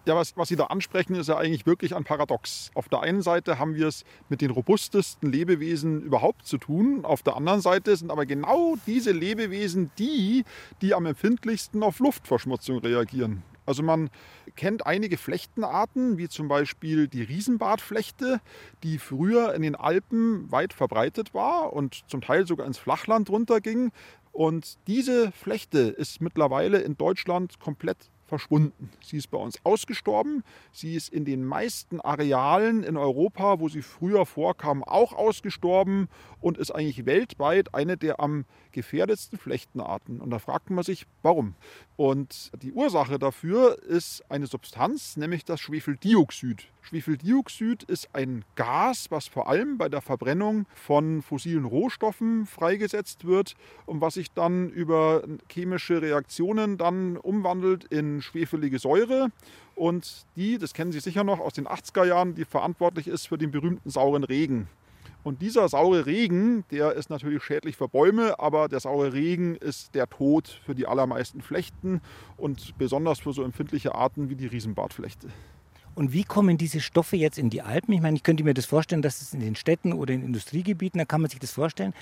Ja, 0.08 0.16
was, 0.16 0.38
was 0.38 0.50
Sie 0.50 0.56
da 0.56 0.66
ansprechen, 0.66 1.16
ist 1.16 1.30
ja 1.30 1.38
eigentlich 1.38 1.66
wirklich 1.66 1.96
ein 1.96 2.04
Paradox. 2.04 2.70
Auf 2.76 2.90
der 2.90 3.00
einen 3.00 3.24
Seite 3.24 3.58
haben 3.58 3.74
wir 3.74 3.88
es 3.88 4.06
mit 4.30 4.42
den 4.42 4.52
robustesten 4.52 5.32
Lebewesen 5.32 6.04
überhaupt 6.04 6.46
zu 6.46 6.60
tun. 6.60 7.04
Auf 7.04 7.24
der 7.24 7.36
anderen 7.36 7.60
Seite 7.60 7.96
sind 7.96 8.12
aber 8.12 8.28
genau 8.28 8.76
diese 8.86 9.12
Lebewesen 9.12 9.90
die, 9.98 10.46
die 10.84 10.94
am 10.94 11.08
empfindlichsten 11.08 11.82
auf 11.82 11.98
Luftverschmutzung 11.98 12.78
reagieren. 12.78 13.42
Also 13.66 13.84
man 13.84 14.10
kennt 14.56 14.86
einige 14.86 15.18
Flechtenarten, 15.18 16.18
wie 16.18 16.30
zum 16.30 16.48
Beispiel 16.48 17.08
die 17.08 17.24
Riesenbartflechte, 17.24 18.42
die 18.84 18.98
früher 18.98 19.54
in 19.54 19.62
den 19.62 19.76
Alpen 19.76 20.52
weit 20.52 20.74
verbreitet 20.74 21.34
war 21.34 21.74
und 21.74 22.04
zum 22.08 22.22
Teil 22.22 22.46
sogar 22.46 22.68
ins 22.68 22.78
Flachland 22.78 23.30
runterging. 23.30 23.92
Und 24.32 24.78
diese 24.88 25.32
Flechte 25.32 25.80
ist 25.80 26.22
mittlerweile 26.22 26.80
in 26.80 26.98
Deutschland 26.98 27.60
komplett 27.60 28.10
verschwunden. 28.26 28.90
Sie 29.02 29.18
ist 29.18 29.30
bei 29.32 29.38
uns 29.38 29.60
ausgestorben. 29.64 30.44
Sie 30.72 30.96
ist 30.96 31.10
in 31.10 31.26
den 31.26 31.46
meisten 31.46 32.02
Arealen 32.02 32.84
in 32.84 32.98
Europa, 32.98 33.60
wo 33.60 33.70
sie 33.70 33.82
früher 33.82 34.26
vorkam, 34.26 34.84
auch 34.84 35.14
ausgestorben 35.14 36.08
und 36.46 36.60
ist 36.60 36.70
eigentlich 36.70 37.08
weltweit 37.08 37.74
eine 37.74 37.98
der 37.98 38.20
am 38.20 38.46
gefährdetsten 38.72 39.40
Flechtenarten. 39.40 40.22
Und 40.22 40.30
da 40.30 40.38
fragt 40.38 40.70
man 40.70 40.84
sich, 40.84 41.08
warum? 41.24 41.56
Und 41.98 42.52
die 42.62 42.72
Ursache 42.72 43.18
dafür 43.18 43.82
ist 43.82 44.24
eine 44.30 44.46
Substanz, 44.46 45.18
nämlich 45.18 45.44
das 45.44 45.60
Schwefeldioxid. 45.60 46.68
Schwefeldioxid 46.84 47.82
ist 47.86 48.10
ein 48.14 48.46
Gas, 48.54 49.08
was 49.10 49.28
vor 49.28 49.50
allem 49.50 49.80
bei 49.80 49.90
der 49.90 50.02
Verbrennung 50.02 50.68
von 50.76 51.24
fossilen 51.24 51.66
Rohstoffen 51.66 52.46
freigesetzt 52.46 53.26
wird 53.26 53.56
und 53.88 54.02
was 54.02 54.14
sich 54.14 54.32
dann 54.32 54.70
über 54.70 55.24
chemische 55.52 56.00
Reaktionen 56.00 56.78
dann 56.78 57.18
umwandelt 57.18 57.86
in 57.86 58.22
schwefelige 58.22 58.78
Säure. 58.78 59.32
Und 59.74 60.28
die, 60.36 60.60
das 60.60 60.76
kennen 60.76 60.92
Sie 60.92 61.00
sicher 61.00 61.24
noch 61.24 61.40
aus 61.40 61.54
den 61.54 61.66
80er 61.66 62.06
Jahren, 62.06 62.36
die 62.36 62.46
verantwortlich 62.46 63.08
ist 63.08 63.28
für 63.28 63.40
den 63.40 63.50
berühmten 63.50 63.90
sauren 63.90 64.24
Regen. 64.24 64.70
Und 65.26 65.42
dieser 65.42 65.68
saure 65.70 66.06
Regen, 66.06 66.66
der 66.70 66.94
ist 66.94 67.10
natürlich 67.10 67.42
schädlich 67.42 67.76
für 67.78 67.88
Bäume, 67.88 68.38
aber 68.40 68.70
der 68.70 68.80
saure 68.80 69.12
Regen 69.12 69.56
ist 69.56 69.96
der 69.96 70.08
Tod 70.08 70.48
für 70.64 70.76
die 70.76 70.86
allermeisten 70.86 71.42
Flechten 71.42 72.00
und 72.38 72.78
besonders 72.78 73.22
für 73.22 73.34
so 73.34 73.42
empfindliche 73.42 73.96
Arten 73.96 74.30
wie 74.30 74.36
die 74.36 74.46
Riesenbartflechte. 74.46 75.30
Und 75.96 76.14
wie 76.14 76.26
kommen 76.26 76.60
diese 76.60 76.80
Stoffe 76.80 77.16
jetzt 77.18 77.40
in 77.40 77.50
die 77.50 77.64
Alpen? 77.64 77.92
Ich 77.94 78.02
meine, 78.02 78.16
ich 78.16 78.22
könnte 78.22 78.44
mir 78.44 78.54
das 78.54 78.68
vorstellen, 78.68 79.02
dass 79.02 79.24
es 79.24 79.34
in 79.34 79.40
den 79.40 79.56
Städten 79.56 79.94
oder 79.94 80.14
in 80.14 80.22
Industriegebieten, 80.22 81.00
da 81.00 81.06
kann 81.06 81.22
man 81.22 81.32
sich 81.32 81.40
das 81.40 81.50
vorstellen. 81.50 81.96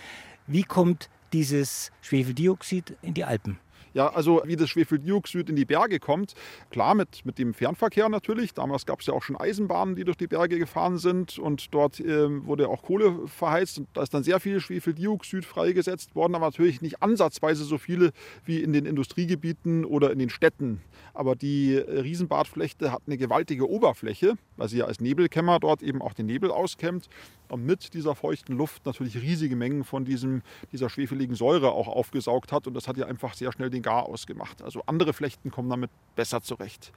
Wie 0.46 0.64
kommt 0.64 1.10
dieses 1.32 1.94
Schwefeldioxid 2.02 2.98
in 3.02 3.14
die 3.14 3.24
Alpen? 3.24 3.58
Ja, 3.94 4.08
also 4.08 4.42
wie 4.46 4.56
das 4.56 4.70
Schwefeldioxid 4.70 5.50
in 5.50 5.56
die 5.56 5.66
Berge 5.66 6.00
kommt, 6.00 6.34
klar 6.72 6.96
mit, 6.96 7.26
mit 7.26 7.38
dem 7.38 7.54
Fernverkehr 7.54 8.10
natürlich. 8.10 8.54
Damals 8.54 8.86
gab 8.86 9.02
es 9.02 9.06
ja 9.06 9.14
auch 9.14 9.22
schon 9.22 9.38
Eisenbahnen, 9.38 9.96
die 9.96 10.04
durch 10.04 10.18
die 10.18 10.28
Berge 10.28 10.58
gefahren 10.58 10.98
sind 10.98 11.38
und 11.38 11.74
dort 11.74 12.00
äh, 12.00 12.46
wurde 12.46 12.70
auch 12.70 12.82
Kohle 12.82 13.28
verheizt 13.28 13.78
und 13.78 13.88
da 13.94 14.02
ist 14.02 14.14
dann 14.14 14.24
sehr 14.24 14.40
viel 14.40 14.60
Schwefeldioxid 14.60 15.46
freigesetzt 15.46 16.16
worden, 16.16 16.34
aber 16.34 16.48
natürlich 16.48 16.82
nicht 16.82 17.04
ansatzweise 17.04 17.64
so 17.64 17.78
viele 17.78 18.12
wie 18.46 18.62
in 18.62 18.74
den 18.74 18.86
Industriegebieten 18.86 19.86
oder 19.86 20.12
in 20.12 20.20
den 20.20 20.30
Städten. 20.30 20.82
Aber 21.14 21.36
die 21.36 21.76
äh, 21.76 22.00
Riesenbartflechte 22.00 22.92
hat 22.92 23.04
eine 23.06 23.18
gewaltige 23.18 23.70
Oberfläche, 23.70 24.34
weil 24.58 24.70
sie 24.70 24.78
ja 24.78 24.86
als 24.86 25.02
Nebelkämmer 25.02 25.60
dort 25.60 25.84
eben 25.84 26.02
auch 26.02 26.14
den 26.14 26.26
Nebel 26.26 26.50
auskämmt 26.50 27.10
mit 27.58 27.94
dieser 27.94 28.16
feuchten 28.16 28.56
Luft 28.56 28.86
natürlich 28.86 29.22
riesige 29.22 29.56
Mengen 29.56 29.84
von 29.84 30.06
diesem, 30.06 30.42
dieser 30.72 30.90
schwefeligen 30.90 31.36
Säure 31.36 31.72
auch 31.72 31.88
aufgesaugt 31.88 32.52
hat 32.52 32.68
und 32.68 32.74
das 32.74 32.88
hat 32.88 32.98
ja 32.98 33.06
einfach 33.06 33.34
sehr 33.34 33.52
schnell 33.52 33.70
den 33.70 33.82
Gar 33.82 34.04
ausgemacht. 34.04 34.62
Also 34.62 34.84
andere 34.86 35.14
Flechten 35.14 35.52
kommen 35.52 35.70
damit 35.70 35.92
besser 36.16 36.42
zurecht. 36.42 36.92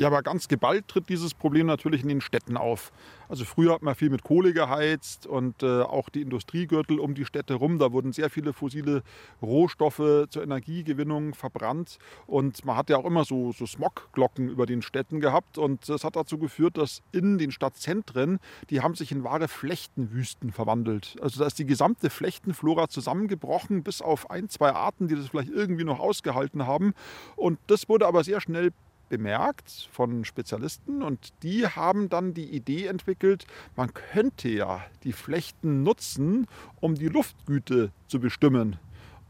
Ja, 0.00 0.06
aber 0.06 0.22
ganz 0.22 0.48
geballt 0.48 0.88
tritt 0.88 1.10
dieses 1.10 1.34
Problem 1.34 1.66
natürlich 1.66 2.00
in 2.00 2.08
den 2.08 2.22
Städten 2.22 2.56
auf. 2.56 2.90
Also 3.28 3.44
früher 3.44 3.74
hat 3.74 3.82
man 3.82 3.94
viel 3.94 4.08
mit 4.08 4.22
Kohle 4.22 4.54
geheizt 4.54 5.26
und 5.26 5.62
äh, 5.62 5.82
auch 5.82 6.08
die 6.08 6.22
Industriegürtel 6.22 6.98
um 6.98 7.14
die 7.14 7.26
Städte 7.26 7.52
rum. 7.52 7.78
Da 7.78 7.92
wurden 7.92 8.14
sehr 8.14 8.30
viele 8.30 8.54
fossile 8.54 9.02
Rohstoffe 9.42 10.26
zur 10.30 10.42
Energiegewinnung 10.42 11.34
verbrannt. 11.34 11.98
Und 12.26 12.64
man 12.64 12.78
hat 12.78 12.88
ja 12.88 12.96
auch 12.96 13.04
immer 13.04 13.26
so, 13.26 13.52
so 13.52 13.66
Smogglocken 13.66 14.48
über 14.48 14.64
den 14.64 14.80
Städten 14.80 15.20
gehabt. 15.20 15.58
Und 15.58 15.86
das 15.86 16.02
hat 16.02 16.16
dazu 16.16 16.38
geführt, 16.38 16.78
dass 16.78 17.02
in 17.12 17.36
den 17.36 17.50
Stadtzentren, 17.50 18.38
die 18.70 18.80
haben 18.80 18.94
sich 18.94 19.12
in 19.12 19.22
wahre 19.22 19.48
Flechtenwüsten 19.48 20.50
verwandelt. 20.50 21.18
Also 21.20 21.40
da 21.40 21.46
ist 21.46 21.58
die 21.58 21.66
gesamte 21.66 22.08
Flechtenflora 22.08 22.88
zusammengebrochen, 22.88 23.82
bis 23.82 24.00
auf 24.00 24.30
ein, 24.30 24.48
zwei 24.48 24.72
Arten, 24.72 25.08
die 25.08 25.14
das 25.14 25.28
vielleicht 25.28 25.50
irgendwie 25.50 25.84
noch 25.84 26.00
ausgehalten 26.00 26.66
haben. 26.66 26.94
Und 27.36 27.58
das 27.66 27.86
wurde 27.90 28.06
aber 28.06 28.24
sehr 28.24 28.40
schnell 28.40 28.72
bemerkt 29.10 29.88
von 29.92 30.24
Spezialisten 30.24 31.02
und 31.02 31.34
die 31.42 31.66
haben 31.66 32.08
dann 32.08 32.32
die 32.32 32.48
Idee 32.48 32.86
entwickelt, 32.86 33.44
man 33.76 33.92
könnte 33.92 34.48
ja 34.48 34.82
die 35.04 35.12
Flechten 35.12 35.82
nutzen, 35.82 36.46
um 36.80 36.94
die 36.94 37.08
Luftgüte 37.08 37.92
zu 38.06 38.20
bestimmen. 38.20 38.78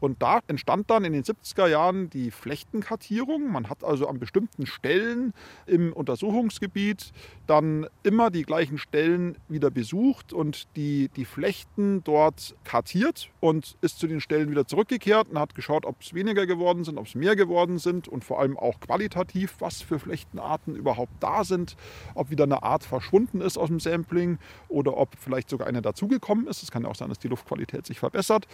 Und 0.01 0.21
da 0.21 0.39
entstand 0.47 0.89
dann 0.89 1.05
in 1.05 1.13
den 1.13 1.23
70er 1.23 1.67
Jahren 1.67 2.09
die 2.09 2.31
Flechtenkartierung. 2.31 3.51
Man 3.51 3.69
hat 3.69 3.83
also 3.83 4.07
an 4.07 4.19
bestimmten 4.19 4.65
Stellen 4.65 5.33
im 5.67 5.93
Untersuchungsgebiet 5.93 7.13
dann 7.45 7.85
immer 8.01 8.31
die 8.31 8.41
gleichen 8.41 8.79
Stellen 8.79 9.37
wieder 9.47 9.69
besucht 9.69 10.33
und 10.33 10.67
die, 10.75 11.09
die 11.15 11.23
Flechten 11.25 12.03
dort 12.03 12.55
kartiert 12.63 13.29
und 13.39 13.77
ist 13.81 13.99
zu 13.99 14.07
den 14.07 14.21
Stellen 14.21 14.49
wieder 14.49 14.65
zurückgekehrt 14.65 15.29
und 15.29 15.37
hat 15.37 15.53
geschaut, 15.53 15.85
ob 15.85 16.01
es 16.01 16.15
weniger 16.15 16.47
geworden 16.47 16.83
sind, 16.83 16.97
ob 16.97 17.05
es 17.05 17.13
mehr 17.13 17.35
geworden 17.35 17.77
sind 17.77 18.07
und 18.07 18.23
vor 18.23 18.39
allem 18.39 18.57
auch 18.57 18.79
qualitativ, 18.79 19.55
was 19.59 19.83
für 19.83 19.99
Flechtenarten 19.99 20.75
überhaupt 20.75 21.13
da 21.19 21.43
sind, 21.43 21.75
ob 22.15 22.31
wieder 22.31 22.45
eine 22.45 22.63
Art 22.63 22.83
verschwunden 22.83 23.39
ist 23.39 23.57
aus 23.57 23.67
dem 23.67 23.79
Sampling 23.79 24.39
oder 24.67 24.97
ob 24.97 25.15
vielleicht 25.19 25.49
sogar 25.51 25.67
eine 25.67 25.83
dazugekommen 25.83 26.47
ist. 26.47 26.63
Es 26.63 26.71
kann 26.71 26.83
ja 26.83 26.89
auch 26.89 26.95
sein, 26.95 27.09
dass 27.09 27.19
die 27.19 27.27
Luftqualität 27.27 27.85
sich 27.85 27.99
verbessert. 27.99 28.47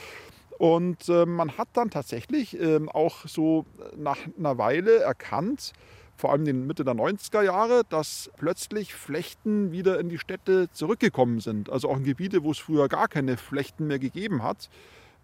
Und 0.57 1.07
äh, 1.07 1.25
man 1.25 1.57
hat 1.57 1.69
dann 1.73 1.91
tatsächlich 1.91 2.59
äh, 2.59 2.79
auch 2.87 3.27
so 3.27 3.65
nach 3.95 4.17
einer 4.37 4.57
Weile 4.57 4.99
erkannt, 4.99 5.73
vor 6.15 6.31
allem 6.31 6.47
in 6.47 6.65
Mitte 6.65 6.83
der 6.83 6.95
90er 6.95 7.43
Jahre, 7.43 7.83
dass 7.89 8.31
plötzlich 8.37 8.95
Flechten 8.95 9.71
wieder 9.71 9.99
in 9.99 10.09
die 10.09 10.17
Städte 10.17 10.67
zurückgekommen 10.71 11.41
sind. 11.41 11.69
Also 11.69 11.89
auch 11.89 11.97
in 11.97 12.05
Gebiete, 12.05 12.43
wo 12.43 12.51
es 12.51 12.57
früher 12.57 12.89
gar 12.89 13.07
keine 13.07 13.37
Flechten 13.37 13.85
mehr 13.85 13.99
gegeben 13.99 14.41
hat. 14.41 14.69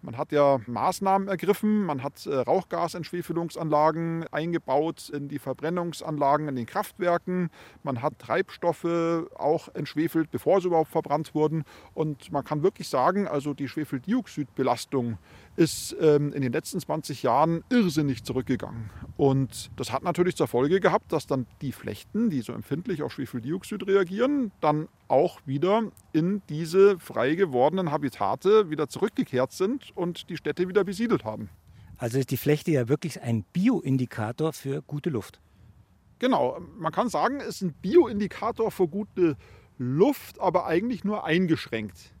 Man 0.04 0.18
hat 0.18 0.32
ja 0.32 0.58
Maßnahmen 0.66 1.28
ergriffen, 1.28 1.86
man 1.86 2.02
hat 2.02 2.26
äh, 2.26 2.34
Rauchgasentschwefelungsanlagen 2.34 4.26
eingebaut 4.30 5.08
in 5.08 5.28
die 5.28 5.38
Verbrennungsanlagen 5.38 6.46
in 6.46 6.56
den 6.56 6.66
Kraftwerken, 6.66 7.48
man 7.82 8.02
hat 8.02 8.18
Treibstoffe 8.18 8.84
auch 9.34 9.68
entschwefelt, 9.74 10.30
bevor 10.30 10.60
sie 10.60 10.66
überhaupt 10.66 10.90
verbrannt 10.90 11.34
wurden. 11.34 11.64
Und 11.94 12.30
man 12.30 12.44
kann 12.44 12.62
wirklich 12.62 12.90
sagen, 12.90 13.26
also 13.26 13.54
die 13.54 13.66
Schwefeldioxidbelastung 13.66 15.16
ist 15.56 15.96
ähm, 16.00 16.32
in 16.32 16.42
den 16.42 16.52
letzten 16.52 16.80
20 16.80 17.22
Jahren 17.22 17.62
irrsinnig 17.70 18.24
zurückgegangen. 18.24 18.90
Und 19.16 19.70
das 19.76 19.92
hat 19.92 20.02
natürlich 20.02 20.36
zur 20.36 20.48
Folge 20.48 20.80
gehabt, 20.80 21.12
dass 21.12 21.26
dann 21.26 21.46
die 21.62 21.72
Flechten, 21.72 22.30
die 22.30 22.40
so 22.40 22.52
empfindlich 22.52 23.02
auf 23.02 23.12
Schwefeldioxid 23.12 23.86
reagieren, 23.86 24.50
dann 24.60 24.88
auch 25.08 25.40
wieder 25.46 25.92
in 26.12 26.42
diese 26.48 26.98
frei 26.98 27.34
gewordenen 27.34 27.90
Habitate 27.90 28.70
wieder 28.70 28.88
zurückgekehrt 28.88 29.52
sind 29.52 29.96
und 29.96 30.28
die 30.30 30.36
Städte 30.36 30.68
wieder 30.68 30.84
besiedelt 30.84 31.24
haben. 31.24 31.50
Also 31.96 32.18
ist 32.18 32.30
die 32.30 32.36
Flechte 32.36 32.72
ja 32.72 32.88
wirklich 32.88 33.22
ein 33.22 33.44
Bioindikator 33.52 34.52
für 34.52 34.82
gute 34.82 35.10
Luft. 35.10 35.40
Genau, 36.18 36.58
man 36.78 36.92
kann 36.92 37.08
sagen, 37.08 37.40
es 37.40 37.56
ist 37.56 37.62
ein 37.62 37.74
Bioindikator 37.74 38.70
für 38.70 38.88
gute 38.88 39.36
Luft, 39.78 40.40
aber 40.40 40.66
eigentlich 40.66 41.04
nur 41.04 41.24
eingeschränkt. 41.24 42.13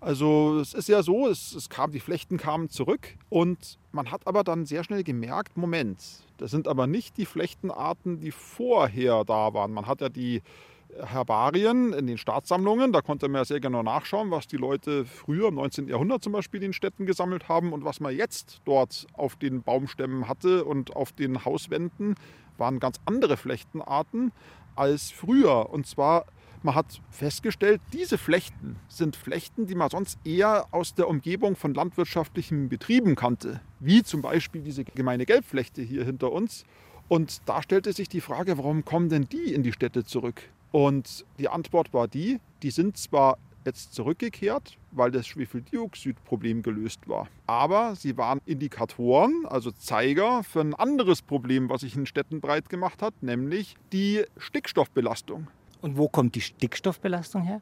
Also 0.00 0.58
es 0.58 0.72
ist 0.72 0.88
ja 0.88 1.02
so, 1.02 1.28
es, 1.28 1.54
es, 1.54 1.68
kam, 1.68 1.92
die 1.92 2.00
Flechten 2.00 2.38
kamen 2.38 2.70
zurück 2.70 3.16
und 3.28 3.78
man 3.92 4.10
hat 4.10 4.26
aber 4.26 4.44
dann 4.44 4.64
sehr 4.64 4.82
schnell 4.82 5.04
gemerkt, 5.04 5.58
Moment, 5.58 6.02
das 6.38 6.50
sind 6.50 6.68
aber 6.68 6.86
nicht 6.86 7.18
die 7.18 7.26
Flechtenarten, 7.26 8.18
die 8.18 8.30
vorher 8.30 9.24
da 9.24 9.52
waren. 9.52 9.72
Man 9.72 9.86
hat 9.86 10.00
ja 10.00 10.08
die 10.08 10.42
Herbarien 10.98 11.92
in 11.92 12.06
den 12.06 12.16
Staatssammlungen, 12.16 12.92
da 12.92 13.02
konnte 13.02 13.28
man 13.28 13.40
ja 13.40 13.44
sehr 13.44 13.60
genau 13.60 13.82
nachschauen, 13.82 14.30
was 14.30 14.46
die 14.46 14.56
Leute 14.56 15.04
früher 15.04 15.48
im 15.48 15.56
19. 15.56 15.86
Jahrhundert 15.86 16.24
zum 16.24 16.32
Beispiel 16.32 16.62
in 16.62 16.68
den 16.68 16.72
Städten 16.72 17.04
gesammelt 17.04 17.48
haben 17.48 17.72
und 17.74 17.84
was 17.84 18.00
man 18.00 18.16
jetzt 18.16 18.62
dort 18.64 19.06
auf 19.12 19.36
den 19.36 19.62
Baumstämmen 19.62 20.28
hatte 20.28 20.64
und 20.64 20.96
auf 20.96 21.12
den 21.12 21.44
Hauswänden, 21.44 22.14
waren 22.56 22.80
ganz 22.80 23.00
andere 23.04 23.36
Flechtenarten 23.36 24.32
als 24.76 25.10
früher. 25.10 25.70
Und 25.70 25.86
zwar 25.86 26.26
man 26.62 26.74
hat 26.74 27.00
festgestellt, 27.10 27.80
diese 27.92 28.18
Flechten 28.18 28.76
sind 28.88 29.16
Flechten, 29.16 29.66
die 29.66 29.74
man 29.74 29.90
sonst 29.90 30.18
eher 30.24 30.66
aus 30.72 30.94
der 30.94 31.08
Umgebung 31.08 31.56
von 31.56 31.74
landwirtschaftlichen 31.74 32.68
Betrieben 32.68 33.16
kannte, 33.16 33.60
wie 33.78 34.02
zum 34.02 34.22
Beispiel 34.22 34.62
diese 34.62 34.84
gemeine 34.84 35.26
Gelbflechte 35.26 35.82
hier 35.82 36.04
hinter 36.04 36.32
uns. 36.32 36.64
Und 37.08 37.42
da 37.46 37.62
stellte 37.62 37.92
sich 37.92 38.08
die 38.08 38.20
Frage, 38.20 38.58
warum 38.58 38.84
kommen 38.84 39.08
denn 39.08 39.28
die 39.28 39.52
in 39.52 39.62
die 39.62 39.72
Städte 39.72 40.04
zurück? 40.04 40.42
Und 40.70 41.24
die 41.38 41.48
Antwort 41.48 41.92
war 41.92 42.06
die, 42.06 42.38
die 42.62 42.70
sind 42.70 42.96
zwar 42.96 43.38
jetzt 43.64 43.94
zurückgekehrt, 43.94 44.78
weil 44.90 45.10
das 45.10 45.26
Schwefeldioxidproblem 45.26 46.62
gelöst 46.62 47.08
war. 47.08 47.28
Aber 47.46 47.94
sie 47.94 48.16
waren 48.16 48.40
Indikatoren, 48.46 49.44
also 49.46 49.70
Zeiger 49.70 50.42
für 50.42 50.60
ein 50.60 50.74
anderes 50.74 51.22
Problem, 51.22 51.68
was 51.68 51.82
sich 51.82 51.96
in 51.96 52.06
Städten 52.06 52.40
breit 52.40 52.68
gemacht 52.68 53.02
hat, 53.02 53.22
nämlich 53.22 53.74
die 53.92 54.24
Stickstoffbelastung. 54.38 55.48
Und 55.80 55.96
wo 55.96 56.08
kommt 56.08 56.34
die 56.34 56.40
Stickstoffbelastung 56.40 57.42
her? 57.42 57.60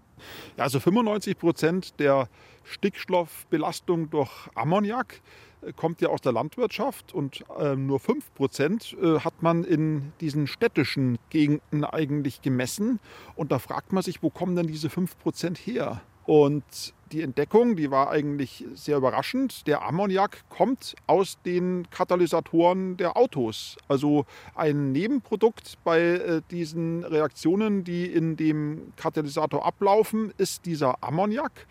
Ja, 0.57 0.65
also 0.65 0.81
95 0.81 1.39
Prozent 1.39 2.01
der 2.01 2.29
Stickstoffbelastung 2.65 4.11
durch 4.11 4.31
Ammoniak 4.55 5.21
äh, 5.63 5.73
kommt 5.73 6.01
ja 6.01 6.09
aus 6.09 6.21
der 6.21 6.33
Landwirtschaft 6.33 7.15
und 7.15 7.45
äh, 7.59 7.77
nur 7.77 8.01
5 8.01 8.35
Prozent 8.35 8.97
äh, 9.01 9.21
hat 9.21 9.43
man 9.43 9.65
in 9.65 10.13
diesen 10.21 10.47
städtischen 10.47 11.19
Gegenden 11.31 11.85
eigentlich 11.85 12.43
gemessen. 12.43 13.01
Und 13.37 13.53
da 13.53 13.59
fragt 13.59 13.93
man 13.93 14.03
sich, 14.03 14.23
wo 14.23 14.31
kommen 14.31 14.57
denn 14.57 14.67
diese 14.67 14.91
5 14.91 15.19
Prozent 15.19 15.59
her? 15.59 16.01
Und 16.27 16.95
die 17.13 17.23
Entdeckung, 17.23 17.77
die 17.77 17.91
war 17.91 18.11
eigentlich 18.11 18.65
sehr 18.75 18.97
überraschend. 18.97 19.67
Der 19.67 19.83
Ammoniak 19.83 20.45
kommt 20.49 20.95
aus 21.07 21.39
den 21.45 21.89
Katalysatoren 21.91 22.97
der 22.97 23.17
Autos. 23.17 23.77
Also 23.89 24.27
ein 24.55 24.93
Nebenprodukt 24.93 25.75
bei 25.85 26.01
äh, 26.01 26.43
diesen 26.51 27.05
Reaktionen, 27.05 27.85
die 27.85 28.07
in 28.07 28.37
dem 28.37 28.93
Katalysator 28.97 29.65
ablaufen, 29.65 30.33
ist 30.39 30.67
dieser 30.67 31.03
Ammoniak. 31.03 31.67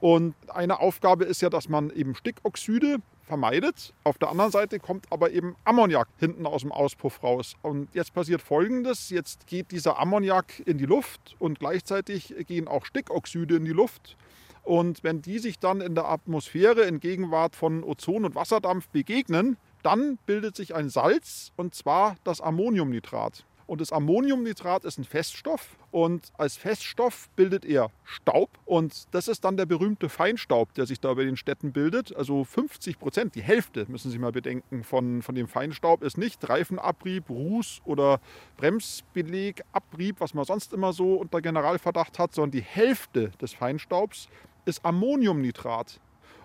Und 0.00 0.34
eine 0.48 0.80
Aufgabe 0.80 1.24
ist 1.24 1.42
ja, 1.42 1.48
dass 1.48 1.68
man 1.68 1.90
eben 1.90 2.16
Stickoxide 2.16 2.98
vermeidet. 3.22 3.94
Auf 4.04 4.18
der 4.18 4.30
anderen 4.30 4.50
Seite 4.50 4.80
kommt 4.80 5.06
aber 5.10 5.30
eben 5.30 5.54
Ammoniak 5.64 6.08
hinten 6.18 6.44
aus 6.44 6.62
dem 6.62 6.72
Auspuff 6.72 7.22
raus. 7.22 7.54
Und 7.62 7.88
jetzt 7.94 8.12
passiert 8.12 8.42
Folgendes. 8.42 9.10
Jetzt 9.10 9.46
geht 9.46 9.70
dieser 9.70 9.98
Ammoniak 10.00 10.60
in 10.66 10.76
die 10.76 10.86
Luft 10.86 11.36
und 11.38 11.60
gleichzeitig 11.60 12.34
gehen 12.46 12.68
auch 12.68 12.84
Stickoxide 12.84 13.56
in 13.56 13.64
die 13.64 13.72
Luft. 13.72 14.16
Und 14.62 15.02
wenn 15.02 15.22
die 15.22 15.38
sich 15.38 15.58
dann 15.58 15.80
in 15.80 15.94
der 15.94 16.08
Atmosphäre 16.08 16.82
in 16.82 17.00
Gegenwart 17.00 17.56
von 17.56 17.82
Ozon 17.82 18.24
und 18.24 18.34
Wasserdampf 18.34 18.88
begegnen, 18.88 19.56
dann 19.82 20.18
bildet 20.26 20.56
sich 20.56 20.74
ein 20.74 20.88
Salz 20.88 21.52
und 21.56 21.74
zwar 21.74 22.16
das 22.24 22.40
Ammoniumnitrat. 22.40 23.44
Und 23.66 23.80
das 23.80 23.92
Ammoniumnitrat 23.92 24.84
ist 24.84 24.98
ein 24.98 25.04
Feststoff 25.04 25.78
und 25.90 26.30
als 26.36 26.56
Feststoff 26.56 27.30
bildet 27.36 27.64
er 27.64 27.90
Staub 28.04 28.50
und 28.66 29.06
das 29.12 29.28
ist 29.28 29.44
dann 29.44 29.56
der 29.56 29.66
berühmte 29.66 30.08
Feinstaub, 30.08 30.74
der 30.74 30.84
sich 30.84 31.00
da 31.00 31.14
bei 31.14 31.24
den 31.24 31.36
Städten 31.36 31.72
bildet. 31.72 32.14
Also 32.14 32.44
50 32.44 32.98
Prozent, 32.98 33.34
die 33.34 33.42
Hälfte, 33.42 33.86
müssen 33.88 34.10
Sie 34.10 34.18
mal 34.18 34.32
bedenken, 34.32 34.84
von, 34.84 35.22
von 35.22 35.34
dem 35.34 35.48
Feinstaub 35.48 36.02
ist 36.02 36.18
nicht 36.18 36.46
Reifenabrieb, 36.48 37.30
Ruß 37.30 37.80
oder 37.84 38.20
Bremsbelegabrieb, 38.58 40.20
was 40.20 40.34
man 40.34 40.44
sonst 40.44 40.72
immer 40.72 40.92
so 40.92 41.14
unter 41.14 41.40
Generalverdacht 41.40 42.18
hat, 42.18 42.34
sondern 42.34 42.50
die 42.50 42.62
Hälfte 42.62 43.30
des 43.40 43.54
Feinstaubs 43.54 44.28
ist 44.64 44.84
Ammoniumnitrat. 44.84 46.00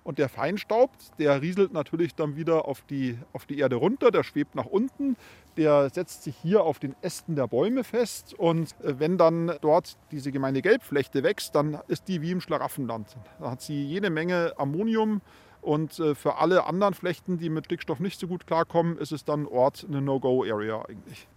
Und 0.07 0.19
der 0.19 0.29
Feinstaub, 0.29 0.91
der 1.19 1.41
rieselt 1.41 1.73
natürlich 1.73 2.15
dann 2.15 2.37
wieder 2.37 2.65
auf 2.65 2.81
die, 2.81 3.19
auf 3.33 3.45
die 3.45 3.59
Erde 3.59 3.75
runter, 3.75 4.09
der 4.09 4.23
schwebt 4.23 4.55
nach 4.55 4.65
unten, 4.65 5.17
der 5.57 5.89
setzt 5.89 6.23
sich 6.23 6.33
hier 6.37 6.63
auf 6.63 6.79
den 6.79 6.95
Ästen 7.01 7.35
der 7.35 7.47
Bäume 7.47 7.83
fest. 7.83 8.33
Und 8.33 8.71
äh, 8.81 8.99
wenn 8.99 9.17
dann 9.17 9.51
dort 9.59 9.97
diese 10.11 10.31
gemeine 10.31 10.61
Gelbflechte 10.61 11.23
wächst, 11.23 11.55
dann 11.55 11.81
ist 11.89 12.07
die 12.07 12.21
wie 12.21 12.31
im 12.31 12.39
Schlaraffenland. 12.39 13.17
Da 13.41 13.51
hat 13.51 13.61
sie 13.61 13.83
jede 13.83 14.09
Menge 14.09 14.53
Ammonium. 14.57 15.21
Und 15.59 15.99
äh, 15.99 16.15
für 16.15 16.37
alle 16.37 16.65
anderen 16.65 16.93
Flechten, 16.93 17.37
die 17.37 17.49
mit 17.49 17.65
Stickstoff 17.65 17.99
nicht 17.99 18.17
so 18.17 18.27
gut 18.27 18.47
klarkommen, 18.47 18.97
ist 18.97 19.11
es 19.11 19.25
dann 19.25 19.45
Ort 19.45 19.85
eine 19.89 20.01
No-Go-Area 20.01 20.85
eigentlich. 20.87 21.27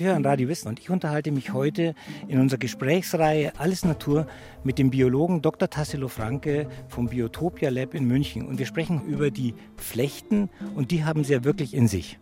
Sie 0.00 0.06
hören 0.06 0.24
Radio 0.24 0.48
Wissen 0.48 0.68
und 0.68 0.80
ich 0.80 0.88
unterhalte 0.88 1.30
mich 1.30 1.52
heute 1.52 1.94
in 2.26 2.40
unserer 2.40 2.58
Gesprächsreihe 2.58 3.52
Alles 3.58 3.84
Natur 3.84 4.26
mit 4.64 4.78
dem 4.78 4.88
Biologen 4.88 5.42
Dr. 5.42 5.68
Tassilo 5.68 6.08
Franke 6.08 6.70
vom 6.88 7.10
Biotopia 7.10 7.68
Lab 7.68 7.92
in 7.92 8.06
München. 8.06 8.48
Und 8.48 8.58
wir 8.58 8.64
sprechen 8.64 9.04
über 9.04 9.30
die 9.30 9.52
Flechten 9.76 10.48
und 10.74 10.90
die 10.90 11.04
haben 11.04 11.22
Sie 11.22 11.34
ja 11.34 11.44
wirklich 11.44 11.74
in 11.74 11.86
sich. 11.86 12.18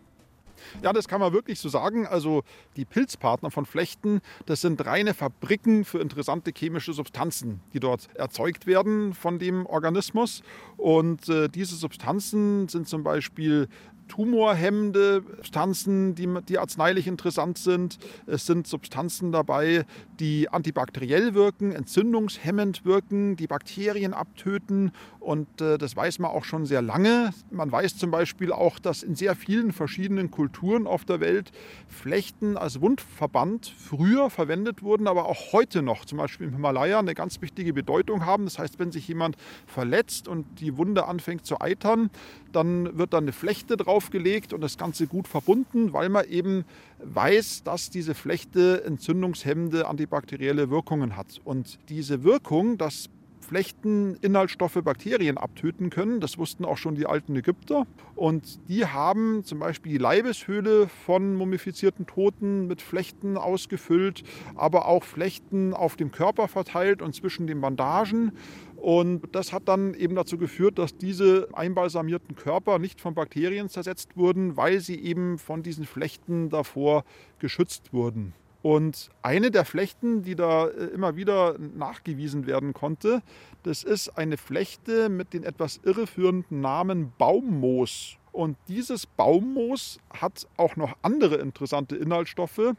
Ja, 0.83 0.91
das 0.91 1.07
kann 1.07 1.21
man 1.21 1.31
wirklich 1.31 1.57
so 1.57 1.69
sagen. 1.69 2.05
Also 2.05 2.43
die 2.75 2.83
Pilzpartner 2.83 3.49
von 3.49 3.65
Flechten, 3.65 4.19
das 4.45 4.59
sind 4.59 4.85
reine 4.85 5.13
Fabriken 5.13 5.85
für 5.85 5.99
interessante 5.99 6.51
chemische 6.53 6.91
Substanzen, 6.91 7.61
die 7.73 7.79
dort 7.79 8.09
erzeugt 8.15 8.67
werden 8.67 9.13
von 9.13 9.39
dem 9.39 9.65
Organismus. 9.65 10.41
Und 10.75 11.29
äh, 11.29 11.47
diese 11.47 11.77
Substanzen 11.77 12.67
sind 12.67 12.89
zum 12.89 13.03
Beispiel 13.03 13.69
tumorhemmende 14.09 15.23
Substanzen, 15.37 16.15
die, 16.15 16.27
die 16.49 16.59
arzneilich 16.59 17.07
interessant 17.07 17.57
sind. 17.57 17.97
Es 18.25 18.45
sind 18.45 18.67
Substanzen 18.67 19.31
dabei, 19.31 19.85
die 20.19 20.49
antibakteriell 20.49 21.33
wirken, 21.33 21.71
entzündungshemmend 21.71 22.83
wirken, 22.83 23.37
die 23.37 23.47
Bakterien 23.47 24.13
abtöten. 24.13 24.91
Und 25.19 25.61
äh, 25.61 25.77
das 25.77 25.95
weiß 25.95 26.19
man 26.19 26.31
auch 26.31 26.43
schon 26.43 26.65
sehr 26.65 26.81
lange. 26.81 27.31
Man 27.51 27.71
weiß 27.71 27.97
zum 27.97 28.11
Beispiel 28.11 28.51
auch, 28.51 28.79
dass 28.79 29.03
in 29.03 29.15
sehr 29.15 29.35
vielen 29.35 29.71
verschiedenen 29.71 30.31
Kulturen 30.31 30.87
auf 30.87 31.05
der 31.05 31.21
Welt 31.21 31.51
Flechten 31.87 32.57
als 32.57 32.81
Wundverband 32.81 33.73
früher 33.77 34.29
verwendet 34.29 34.83
wurden, 34.83 35.07
aber 35.07 35.25
auch 35.25 35.53
heute 35.53 35.81
noch, 35.81 36.05
zum 36.05 36.17
Beispiel 36.17 36.47
im 36.47 36.53
Himalaya, 36.53 36.99
eine 36.99 37.13
ganz 37.13 37.41
wichtige 37.41 37.73
Bedeutung 37.73 38.25
haben. 38.25 38.45
Das 38.45 38.59
heißt, 38.59 38.79
wenn 38.79 38.91
sich 38.91 39.07
jemand 39.07 39.37
verletzt 39.67 40.27
und 40.27 40.59
die 40.59 40.77
Wunde 40.77 41.05
anfängt 41.05 41.45
zu 41.45 41.61
eitern, 41.61 42.09
dann 42.55 42.97
wird 42.97 43.13
dann 43.13 43.25
eine 43.25 43.31
Flechte 43.31 43.77
draufgelegt 43.77 44.53
und 44.53 44.61
das 44.61 44.77
Ganze 44.77 45.07
gut 45.07 45.27
verbunden, 45.27 45.93
weil 45.93 46.09
man 46.09 46.27
eben 46.27 46.65
weiß, 47.03 47.63
dass 47.63 47.89
diese 47.89 48.15
Flechte 48.15 48.83
entzündungshemmende 48.85 49.87
antibakterielle 49.87 50.69
Wirkungen 50.69 51.15
hat. 51.15 51.39
Und 51.43 51.79
diese 51.89 52.23
Wirkung, 52.23 52.77
dass 52.77 53.09
Flechten 53.49 54.15
Inhaltsstoffe 54.21 54.77
Bakterien 54.83 55.39
abtöten 55.39 55.89
können. 55.89 56.19
Das 56.19 56.37
wussten 56.37 56.65
auch 56.65 56.77
schon 56.77 56.93
die 56.93 57.07
alten 57.07 57.35
Ägypter. 57.35 57.87
Und 58.15 58.59
die 58.69 58.85
haben 58.85 59.43
zum 59.43 59.57
Beispiel 59.57 59.93
die 59.93 59.97
Leibeshöhle 59.97 60.87
von 60.87 61.35
mumifizierten 61.35 62.05
Toten 62.05 62.67
mit 62.67 62.79
Flechten 62.79 63.37
ausgefüllt, 63.37 64.23
aber 64.53 64.87
auch 64.87 65.03
Flechten 65.03 65.73
auf 65.73 65.95
dem 65.95 66.11
Körper 66.11 66.47
verteilt 66.47 67.01
und 67.01 67.15
zwischen 67.15 67.47
den 67.47 67.59
Bandagen. 67.59 68.33
Und 68.81 69.35
das 69.35 69.51
hat 69.51 69.67
dann 69.67 69.93
eben 69.93 70.15
dazu 70.15 70.37
geführt, 70.37 70.79
dass 70.79 70.95
diese 70.95 71.49
einbalsamierten 71.53 72.35
Körper 72.35 72.79
nicht 72.79 73.01
von 73.01 73.13
Bakterien 73.13 73.67
zersetzt 73.67 74.15
wurden, 74.15 74.55
weil 74.55 74.79
sie 74.79 74.99
eben 74.99 75.37
von 75.37 75.63
diesen 75.63 75.85
Flechten 75.85 76.49
davor 76.49 77.03
geschützt 77.39 77.91
wurden. 77.91 78.33
Und 78.61 79.09
eine 79.21 79.51
der 79.51 79.65
Flechten, 79.65 80.21
die 80.23 80.35
da 80.35 80.67
äh, 80.67 80.85
immer 80.87 81.15
wieder 81.15 81.57
nachgewiesen 81.57 82.45
werden 82.45 82.73
konnte, 82.73 83.21
das 83.63 83.83
ist 83.83 84.09
eine 84.17 84.37
Flechte 84.37 85.09
mit 85.09 85.33
den 85.33 85.43
etwas 85.43 85.79
irreführenden 85.83 86.61
Namen 86.61 87.13
Baummoos. 87.17 88.17
Und 88.31 88.57
dieses 88.67 89.05
Baummoos 89.07 89.99
hat 90.09 90.47
auch 90.57 90.75
noch 90.75 90.95
andere 91.01 91.35
interessante 91.35 91.95
Inhaltsstoffe. 91.95 92.73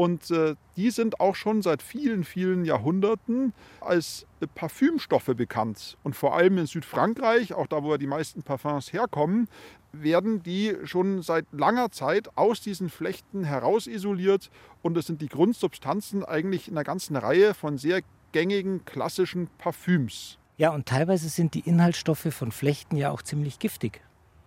Und 0.00 0.30
äh, 0.30 0.54
die 0.78 0.90
sind 0.90 1.20
auch 1.20 1.34
schon 1.34 1.60
seit 1.60 1.82
vielen, 1.82 2.24
vielen 2.24 2.64
Jahrhunderten 2.64 3.52
als 3.82 4.26
äh, 4.40 4.46
Parfümstoffe 4.46 5.30
bekannt. 5.36 5.98
Und 6.02 6.16
vor 6.16 6.34
allem 6.34 6.56
in 6.56 6.64
Südfrankreich, 6.64 7.52
auch 7.52 7.66
da, 7.66 7.82
wo 7.82 7.90
ja 7.90 7.98
die 7.98 8.06
meisten 8.06 8.42
Parfums 8.42 8.94
herkommen, 8.94 9.46
werden 9.92 10.42
die 10.42 10.74
schon 10.84 11.20
seit 11.20 11.44
langer 11.52 11.90
Zeit 11.90 12.30
aus 12.38 12.62
diesen 12.62 12.88
Flechten 12.88 13.44
herausisoliert. 13.44 14.50
Und 14.80 14.96
es 14.96 15.06
sind 15.06 15.20
die 15.20 15.28
Grundsubstanzen 15.28 16.24
eigentlich 16.24 16.68
in 16.68 16.78
einer 16.78 16.84
ganzen 16.84 17.14
Reihe 17.16 17.52
von 17.52 17.76
sehr 17.76 18.00
gängigen 18.32 18.86
klassischen 18.86 19.48
Parfüms. 19.58 20.38
Ja, 20.56 20.70
und 20.70 20.86
teilweise 20.86 21.28
sind 21.28 21.52
die 21.52 21.60
Inhaltsstoffe 21.60 22.28
von 22.30 22.52
Flechten 22.52 22.96
ja 22.96 23.10
auch 23.10 23.20
ziemlich 23.20 23.58
giftig. 23.58 24.00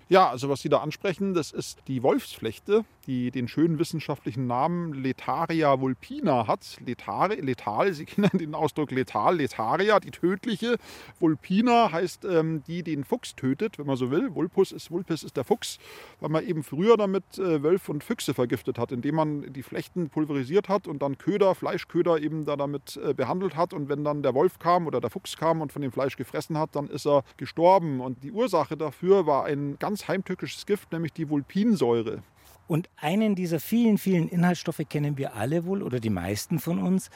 Ja, 0.10 0.30
also 0.30 0.50
was 0.50 0.62
Sie 0.62 0.70
da 0.70 0.80
ansprechen, 0.80 1.34
das 1.34 1.52
ist 1.52 1.80
die 1.88 2.04
Wolfsflechte, 2.04 2.84
die 3.08 3.32
den 3.32 3.48
schönen 3.48 3.80
wissenschaftlichen 3.80 4.48
Namen 4.48 4.94
Letaria 4.94 5.80
vulpina 5.80 6.48
hat. 6.48 6.78
Letare, 6.86 7.36
letal, 7.36 7.94
Sie 7.94 8.06
kennen 8.06 8.30
den 8.34 8.56
Ausdruck 8.56 8.92
letal, 8.92 9.38
Letaria, 9.38 10.00
die 10.00 10.12
tödliche. 10.12 10.78
Vulpina 11.20 11.92
heißt, 11.92 12.26
ähm, 12.26 12.64
die 12.68 12.84
den 12.84 13.04
Fuchs 13.04 13.36
tötet, 13.36 13.80
wenn 13.80 13.88
man 13.88 13.96
so 13.96 14.12
will. 14.12 14.36
Vulpus 14.36 14.72
ist, 14.72 14.92
Vulpes 14.92 15.24
ist 15.24 15.38
der 15.38 15.44
Fuchs, 15.44 15.80
weil 16.20 16.30
man 16.30 16.46
eben 16.46 16.64
früher 16.64 16.98
damit 16.98 17.38
äh, 17.38 17.64
Wölfe 17.64 17.92
und 17.92 18.04
Füchse 18.04 18.34
vergiftet 18.34 18.78
hat, 18.78 18.92
indem 18.92 19.16
man 19.16 19.54
die 19.54 19.64
Flechten 19.64 20.10
pulverisiert 20.10 20.70
hat 20.70 20.88
und 20.88 21.02
dann 21.02 21.18
Köder, 21.18 21.56
Fleischköder 21.56 22.20
eben 22.22 22.46
da 22.46 22.56
damit 22.56 22.98
äh, 22.98 23.14
behandelt 23.14 23.56
hat. 23.56 23.74
Und 23.74 23.90
wenn 23.90 24.04
dann 24.04 24.22
der 24.22 24.34
Wolf 24.34 24.60
kam 24.60 24.88
oder 24.88 25.02
der 25.02 25.10
Fuchs 25.10 25.38
kam 25.38 25.62
und 25.62 25.72
von 25.72 25.82
dem 25.82 25.92
Fleisch 25.92 26.18
gefressen 26.18 26.58
hat, 26.58 26.76
dann 26.76 26.88
ist 26.88 27.08
er 27.08 27.24
gestorben. 27.38 28.02
Und 28.02 28.24
die 28.24 28.32
Ursache 28.32 28.78
dafür 28.78 29.26
war 29.26 29.46
ein 29.46 29.78
ganz 29.80 29.93
heimtückisches 30.08 30.66
Gift, 30.66 30.92
nämlich 30.92 31.14
die 31.14 31.30
Vulpinsäure. 31.30 32.24
Und 32.68 32.90
einen 32.98 33.36
dieser 33.36 33.60
vielen, 33.60 33.98
vielen 33.98 34.28
Inhaltsstoffe 34.28 34.82
kennen 34.90 35.18
wir 35.18 35.36
alle 35.36 35.66
wohl 35.66 35.84
oder 35.84 36.00
die 36.00 36.10
meisten 36.10 36.60
von 36.60 36.80
uns, 36.80 37.10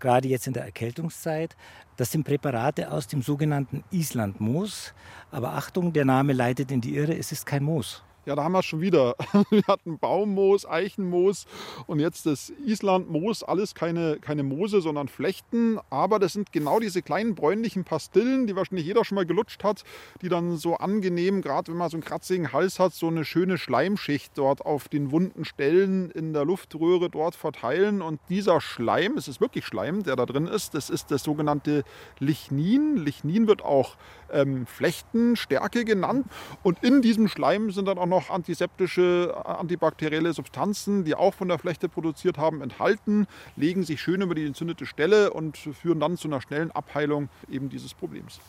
gerade 0.00 0.28
jetzt 0.28 0.46
in 0.46 0.54
der 0.54 0.64
Erkältungszeit. 0.64 1.56
Das 1.96 2.10
sind 2.10 2.24
Präparate 2.24 2.90
aus 2.90 3.06
dem 3.06 3.22
sogenannten 3.22 3.84
Islandmoos. 3.90 4.94
Aber 5.30 5.52
Achtung, 5.52 5.92
der 5.92 6.04
Name 6.04 6.32
leitet 6.32 6.70
in 6.70 6.80
die 6.80 6.96
Irre, 6.96 7.16
es 7.16 7.32
ist 7.32 7.46
kein 7.46 7.64
Moos. 7.64 8.02
Ja, 8.26 8.34
da 8.34 8.44
haben 8.44 8.52
wir 8.52 8.60
es 8.60 8.64
schon 8.64 8.80
wieder. 8.80 9.16
Wir 9.50 9.64
hatten 9.66 9.98
Baummoos, 9.98 10.64
Eichenmoos 10.64 11.44
und 11.86 12.00
jetzt 12.00 12.24
das 12.24 12.50
Islandmoos. 12.64 13.42
Alles 13.42 13.74
keine, 13.74 14.16
keine 14.18 14.42
Moose, 14.42 14.80
sondern 14.80 15.08
Flechten. 15.08 15.78
Aber 15.90 16.18
das 16.18 16.32
sind 16.32 16.50
genau 16.50 16.80
diese 16.80 17.02
kleinen 17.02 17.34
bräunlichen 17.34 17.84
Pastillen, 17.84 18.46
die 18.46 18.56
wahrscheinlich 18.56 18.86
jeder 18.86 19.04
schon 19.04 19.16
mal 19.16 19.26
gelutscht 19.26 19.62
hat, 19.62 19.84
die 20.22 20.30
dann 20.30 20.56
so 20.56 20.76
angenehm, 20.76 21.42
gerade 21.42 21.70
wenn 21.70 21.78
man 21.78 21.90
so 21.90 21.98
einen 21.98 22.04
kratzigen 22.04 22.50
Hals 22.54 22.78
hat, 22.78 22.94
so 22.94 23.08
eine 23.08 23.26
schöne 23.26 23.58
Schleimschicht 23.58 24.32
dort 24.36 24.64
auf 24.64 24.88
den 24.88 25.10
wunden 25.10 25.44
Stellen 25.44 26.10
in 26.10 26.32
der 26.32 26.46
Luftröhre 26.46 27.10
dort 27.10 27.36
verteilen. 27.36 28.00
Und 28.00 28.20
dieser 28.30 28.62
Schleim, 28.62 29.18
es 29.18 29.28
ist 29.28 29.42
wirklich 29.42 29.66
Schleim, 29.66 30.02
der 30.02 30.16
da 30.16 30.24
drin 30.24 30.46
ist, 30.46 30.72
das 30.72 30.88
ist 30.88 31.10
das 31.10 31.24
sogenannte 31.24 31.84
Lichnin. 32.20 32.96
Lichnin 32.96 33.46
wird 33.48 33.62
auch 33.62 33.96
ähm, 34.32 34.66
Flechtenstärke 34.66 35.84
genannt. 35.84 36.26
Und 36.62 36.82
in 36.82 37.02
diesem 37.02 37.28
Schleim 37.28 37.70
sind 37.70 37.86
dann 37.86 37.98
auch 37.98 38.06
noch 38.06 38.13
antiseptische, 38.30 39.34
antibakterielle 39.44 40.32
Substanzen, 40.32 41.04
die 41.04 41.14
auch 41.14 41.34
von 41.34 41.48
der 41.48 41.58
Flechte 41.58 41.88
produziert 41.88 42.38
haben, 42.38 42.62
enthalten, 42.62 43.26
legen 43.56 43.84
sich 43.84 44.00
schön 44.00 44.20
über 44.22 44.34
die 44.34 44.46
entzündete 44.46 44.86
Stelle 44.86 45.32
und 45.32 45.56
führen 45.56 46.00
dann 46.00 46.16
zu 46.16 46.28
einer 46.28 46.40
schnellen 46.40 46.70
Abheilung 46.70 47.28
eben 47.50 47.68
dieses 47.68 47.94
Problems. 47.94 48.40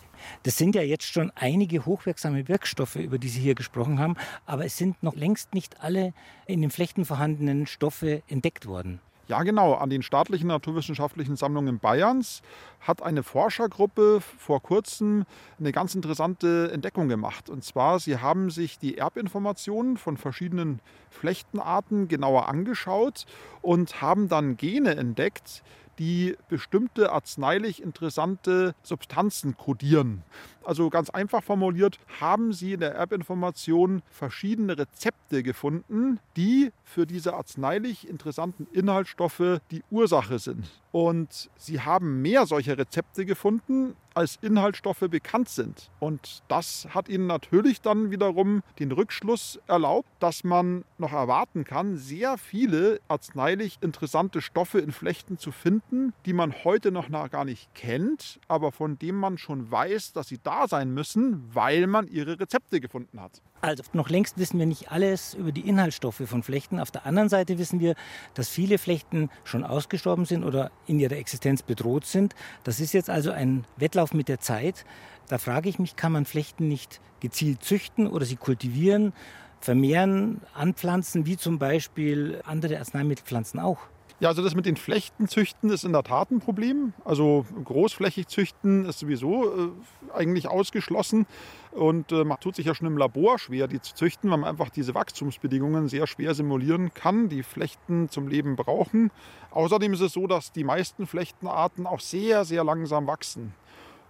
Das 0.44 0.58
sind 0.58 0.76
ja 0.76 0.82
jetzt 0.82 1.12
schon 1.12 1.32
einige 1.36 1.86
hochwirksame 1.86 2.48
Wirkstoffe, 2.48 2.96
über 2.96 3.18
die 3.18 3.30
Sie 3.30 3.42
hier 3.42 3.56
gesprochen 3.56 4.00
haben, 4.00 4.16
aber 4.46 4.66
es 4.66 4.78
sind 4.78 5.02
noch 5.04 5.16
längst 5.16 5.54
nicht 5.54 5.82
alle 5.82 6.14
in 6.46 6.62
den 6.62 6.72
Flechten 6.72 7.06
vorhandenen 7.06 7.68
Stoffe 7.68 8.24
entdeckt 8.28 8.66
worden. 8.66 9.00
Ja, 9.28 9.42
genau. 9.42 9.74
An 9.74 9.90
den 9.90 10.04
staatlichen 10.04 10.48
naturwissenschaftlichen 10.48 11.36
Sammlungen 11.36 11.80
Bayerns 11.80 12.44
hat 12.80 13.02
eine 13.02 13.24
Forschergruppe 13.24 14.22
vor 14.22 14.62
kurzem 14.62 15.26
eine 15.60 15.72
ganz 15.72 15.96
interessante 15.96 16.70
Entdeckung 16.72 17.10
gemacht. 17.10 17.50
Und 17.50 17.64
zwar, 17.64 18.00
sie 18.00 18.20
haben 18.20 18.52
sich 18.52 18.78
die 18.78 19.00
Erbinformationen 19.00 19.98
von 19.98 20.18
verschiedenen 20.18 20.80
Flechtenarten 21.10 22.08
genauer 22.08 22.48
angeschaut 22.48 23.26
und 23.64 24.00
haben 24.02 24.30
dann 24.30 24.58
Gene 24.58 24.96
entdeckt, 24.96 25.64
die 25.98 26.36
bestimmte 26.50 27.12
arzneilich 27.12 27.82
interessante 27.82 28.76
Substanzen 28.84 29.58
kodieren. 29.58 30.24
Also 30.66 30.90
ganz 30.90 31.10
einfach 31.12 31.44
formuliert, 31.44 32.00
haben 32.20 32.52
Sie 32.52 32.74
in 32.74 32.80
der 32.80 32.96
Erbinformation 32.96 34.02
verschiedene 34.10 34.78
Rezepte 34.78 35.44
gefunden, 35.44 36.20
die 36.36 36.72
für 36.84 37.06
diese 37.06 37.36
arzneilich 37.36 38.08
interessanten 38.10 38.68
Inhaltsstoffe 38.74 39.60
die 39.72 39.84
Ursache 39.92 40.40
sind. 40.40 40.66
Und 40.92 41.50
Sie 41.58 41.82
haben 41.82 42.22
mehr 42.22 42.46
solcher 42.46 42.78
Rezepte 42.78 43.26
gefunden, 43.26 43.96
als 44.16 44.38
Inhaltsstoffe 44.42 45.04
bekannt 45.10 45.50
sind. 45.50 45.92
Und 46.00 46.42
das 46.48 46.88
hat 46.92 47.10
Ihnen 47.10 47.28
natürlich 47.28 47.82
dann 47.82 48.12
wiederum 48.12 48.64
den 48.80 48.94
Rückschluss 48.94 49.60
erlaubt, 49.68 50.08
dass 50.20 50.46
man 50.46 50.86
noch 50.98 51.12
erwarten 51.12 51.66
kann, 51.66 51.98
sehr 51.98 52.38
viele 52.38 53.02
arzneilich 53.10 53.78
interessante 53.82 54.42
Stoffe 54.42 54.80
in 54.80 54.94
Flechten 54.94 55.38
zu 55.38 55.52
finden, 55.52 56.14
die 56.26 56.32
man 56.32 56.64
heute 56.64 56.92
noch 56.92 57.10
gar 57.12 57.44
nicht 57.44 57.76
kennt, 57.76 58.40
aber 58.48 58.72
von 58.72 58.98
denen 58.98 59.20
man 59.20 59.38
schon 59.38 59.70
weiß, 59.70 60.14
dass 60.14 60.30
sie 60.30 60.40
sein 60.68 60.94
müssen, 60.94 61.44
weil 61.54 61.88
man 61.88 62.08
ihre 62.08 62.40
Rezepte 62.40 62.80
gefunden 62.80 63.22
hat. 63.22 63.42
Also 63.62 63.84
noch 63.94 64.10
längst 64.10 64.38
wissen 64.38 64.60
wir 64.60 64.66
nicht 64.66 64.92
alles 64.92 65.34
über 65.34 65.52
die 65.52 65.68
Inhaltsstoffe 65.68 66.22
von 66.26 66.44
Flechten. 66.44 66.80
Auf 66.80 66.92
der 66.92 67.06
anderen 67.06 67.30
Seite 67.30 67.58
wissen 67.58 67.80
wir, 67.80 67.96
dass 68.34 68.50
viele 68.50 68.78
Flechten 68.78 69.30
schon 69.44 69.64
ausgestorben 69.64 70.26
sind 70.26 70.44
oder 70.44 70.72
in 70.88 71.00
ihrer 71.00 71.16
Existenz 71.16 71.64
bedroht 71.64 72.06
sind. 72.06 72.36
Das 72.64 72.80
ist 72.80 72.94
jetzt 72.94 73.10
also 73.10 73.32
ein 73.32 73.66
Wettlauf 73.78 74.14
mit 74.14 74.28
der 74.28 74.40
Zeit. 74.40 74.86
Da 75.28 75.38
frage 75.38 75.70
ich 75.70 75.80
mich, 75.80 75.96
kann 75.96 76.12
man 76.12 76.26
Flechten 76.26 76.68
nicht 76.68 77.02
gezielt 77.20 77.64
züchten 77.64 78.08
oder 78.08 78.26
sie 78.26 78.36
kultivieren, 78.36 79.14
vermehren, 79.60 80.42
anpflanzen, 80.54 81.26
wie 81.26 81.38
zum 81.38 81.58
Beispiel 81.58 82.42
andere 82.46 82.78
Arzneimittelpflanzen 82.78 83.60
auch? 83.60 83.80
Ja, 84.22 84.30
also 84.30 84.42
das 84.42 84.56
mit 84.56 84.66
den 84.66 84.78
Flechten 84.78 85.28
züchten 85.28 85.70
ist 85.70 85.84
in 85.84 85.92
der 85.92 86.04
Tat 86.04 86.32
ein 86.32 86.40
Problem. 86.40 86.94
Also 87.04 87.46
großflächig 87.66 88.28
züchten 88.28 88.86
ist 88.86 89.00
sowieso 89.00 89.46
äh, 89.46 89.70
eigentlich 90.14 90.48
ausgeschlossen. 90.48 91.26
Und 91.72 92.14
äh, 92.14 92.24
man 92.24 92.40
tut 92.40 92.56
sich 92.56 92.66
ja 92.66 92.74
schon 92.74 92.88
im 92.88 92.98
Labor 92.98 93.38
schwer, 93.40 93.68
die 93.68 93.82
zu 93.82 93.94
züchten, 93.94 94.32
weil 94.32 94.38
man 94.38 94.50
einfach 94.50 94.70
diese 94.70 94.96
Wachstumsbedingungen 94.96 95.90
sehr 95.90 96.08
schwer 96.08 96.34
simulieren 96.34 96.94
kann, 96.94 97.28
die 97.28 97.44
Flechten 97.44 98.08
zum 98.08 98.30
Leben 98.30 98.56
brauchen. 98.56 99.12
Außerdem 99.52 99.92
ist 99.92 100.02
es 100.02 100.14
so, 100.14 100.28
dass 100.28 100.54
die 100.54 100.64
meisten 100.64 101.08
Flechtenarten 101.08 101.86
auch 101.86 102.00
sehr, 102.00 102.46
sehr 102.46 102.64
langsam 102.64 103.08
wachsen. 103.08 103.54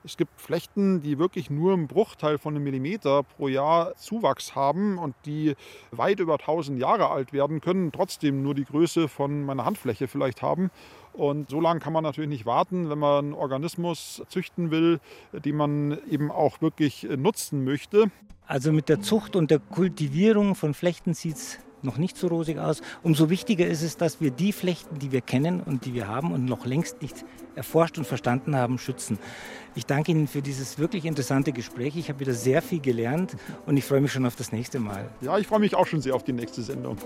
Es 0.05 0.17
gibt 0.17 0.39
Flechten, 0.39 1.01
die 1.01 1.17
wirklich 1.17 1.49
nur 1.49 1.73
einen 1.73 1.87
Bruchteil 1.87 2.37
von 2.37 2.53
einem 2.53 2.63
Millimeter 2.63 3.23
pro 3.23 3.47
Jahr 3.47 3.95
Zuwachs 3.95 4.53
haben 4.53 4.99
und 4.99 5.15
die 5.25 5.55
weit 5.89 6.19
über 6.19 6.33
1000 6.33 6.79
Jahre 6.79 7.09
alt 7.09 7.33
werden 7.33 7.59
können, 7.59 7.91
trotzdem 7.91 8.43
nur 8.43 8.53
die 8.53 8.65
Größe 8.65 9.07
von 9.07 9.43
meiner 9.43 9.65
Handfläche 9.65 10.07
vielleicht 10.07 10.43
haben. 10.43 10.69
Und 11.13 11.49
so 11.49 11.59
lange 11.59 11.79
kann 11.79 11.91
man 11.91 12.03
natürlich 12.03 12.29
nicht 12.29 12.45
warten, 12.45 12.87
wenn 12.91 12.99
man 12.99 13.25
einen 13.25 13.33
Organismus 13.33 14.21
züchten 14.29 14.69
will, 14.69 14.99
den 15.31 15.55
man 15.55 15.97
eben 16.07 16.29
auch 16.29 16.61
wirklich 16.61 17.07
nutzen 17.17 17.63
möchte. 17.63 18.11
Also 18.45 18.71
mit 18.71 18.89
der 18.89 19.01
Zucht 19.01 19.35
und 19.35 19.49
der 19.49 19.57
Kultivierung 19.57 20.53
von 20.53 20.75
Flechten 20.75 21.15
sieht 21.15 21.37
es 21.37 21.59
noch 21.85 21.97
nicht 21.97 22.17
so 22.17 22.27
rosig 22.27 22.57
aus. 22.57 22.81
Umso 23.03 23.29
wichtiger 23.29 23.67
ist 23.67 23.81
es, 23.81 23.97
dass 23.97 24.19
wir 24.19 24.31
die 24.31 24.51
Flechten, 24.51 24.99
die 24.99 25.11
wir 25.11 25.21
kennen 25.21 25.61
und 25.61 25.85
die 25.85 25.93
wir 25.93 26.07
haben 26.07 26.31
und 26.31 26.45
noch 26.45 26.65
längst 26.65 27.01
nicht 27.01 27.23
erforscht 27.55 27.97
und 27.97 28.05
verstanden 28.05 28.55
haben, 28.55 28.77
schützen. 28.77 29.17
Ich 29.75 29.85
danke 29.85 30.11
Ihnen 30.11 30.27
für 30.27 30.41
dieses 30.41 30.79
wirklich 30.79 31.05
interessante 31.05 31.51
Gespräch. 31.51 31.95
Ich 31.95 32.09
habe 32.09 32.19
wieder 32.19 32.33
sehr 32.33 32.61
viel 32.61 32.79
gelernt 32.79 33.35
und 33.65 33.77
ich 33.77 33.85
freue 33.85 34.01
mich 34.01 34.11
schon 34.11 34.25
auf 34.25 34.35
das 34.35 34.51
nächste 34.51 34.79
Mal. 34.79 35.09
Ja, 35.21 35.37
ich 35.37 35.47
freue 35.47 35.59
mich 35.59 35.75
auch 35.75 35.87
schon 35.87 36.01
sehr 36.01 36.15
auf 36.15 36.23
die 36.23 36.33
nächste 36.33 36.61
Sendung. 36.61 36.97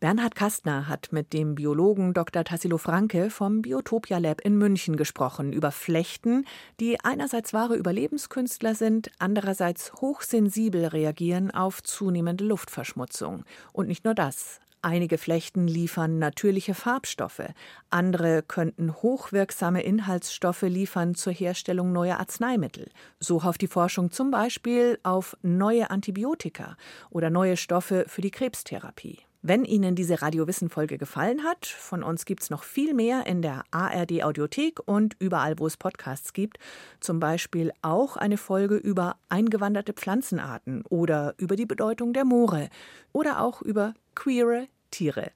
Bernhard 0.00 0.36
Kastner 0.36 0.86
hat 0.86 1.08
mit 1.10 1.32
dem 1.32 1.56
Biologen 1.56 2.14
Dr. 2.14 2.44
Tassilo 2.44 2.78
Franke 2.78 3.30
vom 3.30 3.62
Biotopia 3.62 4.18
Lab 4.18 4.40
in 4.42 4.56
München 4.56 4.94
gesprochen 4.96 5.52
über 5.52 5.72
Flechten, 5.72 6.46
die 6.78 7.00
einerseits 7.02 7.52
wahre 7.52 7.74
Überlebenskünstler 7.74 8.76
sind, 8.76 9.10
andererseits 9.18 9.94
hochsensibel 9.94 10.86
reagieren 10.86 11.50
auf 11.50 11.82
zunehmende 11.82 12.44
Luftverschmutzung. 12.44 13.42
Und 13.72 13.88
nicht 13.88 14.04
nur 14.04 14.14
das. 14.14 14.60
Einige 14.82 15.18
Flechten 15.18 15.66
liefern 15.66 16.20
natürliche 16.20 16.74
Farbstoffe, 16.74 17.52
andere 17.90 18.44
könnten 18.44 18.94
hochwirksame 18.94 19.82
Inhaltsstoffe 19.82 20.62
liefern 20.62 21.16
zur 21.16 21.32
Herstellung 21.32 21.90
neuer 21.90 22.20
Arzneimittel. 22.20 22.88
So 23.18 23.42
hofft 23.42 23.62
die 23.62 23.66
Forschung 23.66 24.12
zum 24.12 24.30
Beispiel 24.30 25.00
auf 25.02 25.36
neue 25.42 25.90
Antibiotika 25.90 26.76
oder 27.10 27.30
neue 27.30 27.56
Stoffe 27.56 28.04
für 28.06 28.20
die 28.20 28.30
Krebstherapie. 28.30 29.18
Wenn 29.40 29.64
Ihnen 29.64 29.94
diese 29.94 30.20
Radiowissen-Folge 30.20 30.98
gefallen 30.98 31.44
hat, 31.44 31.64
von 31.64 32.02
uns 32.02 32.24
gibt 32.24 32.42
es 32.42 32.50
noch 32.50 32.64
viel 32.64 32.92
mehr 32.92 33.24
in 33.26 33.40
der 33.40 33.62
ARD-Audiothek 33.70 34.80
und 34.84 35.14
überall, 35.20 35.60
wo 35.60 35.66
es 35.68 35.76
Podcasts 35.76 36.32
gibt. 36.32 36.58
Zum 36.98 37.20
Beispiel 37.20 37.70
auch 37.80 38.16
eine 38.16 38.36
Folge 38.36 38.74
über 38.74 39.16
eingewanderte 39.28 39.92
Pflanzenarten 39.92 40.82
oder 40.88 41.34
über 41.38 41.54
die 41.54 41.66
Bedeutung 41.66 42.12
der 42.12 42.24
Moore 42.24 42.68
oder 43.12 43.40
auch 43.40 43.62
über 43.62 43.94
queere 44.16 44.66
Tiere. 44.90 45.30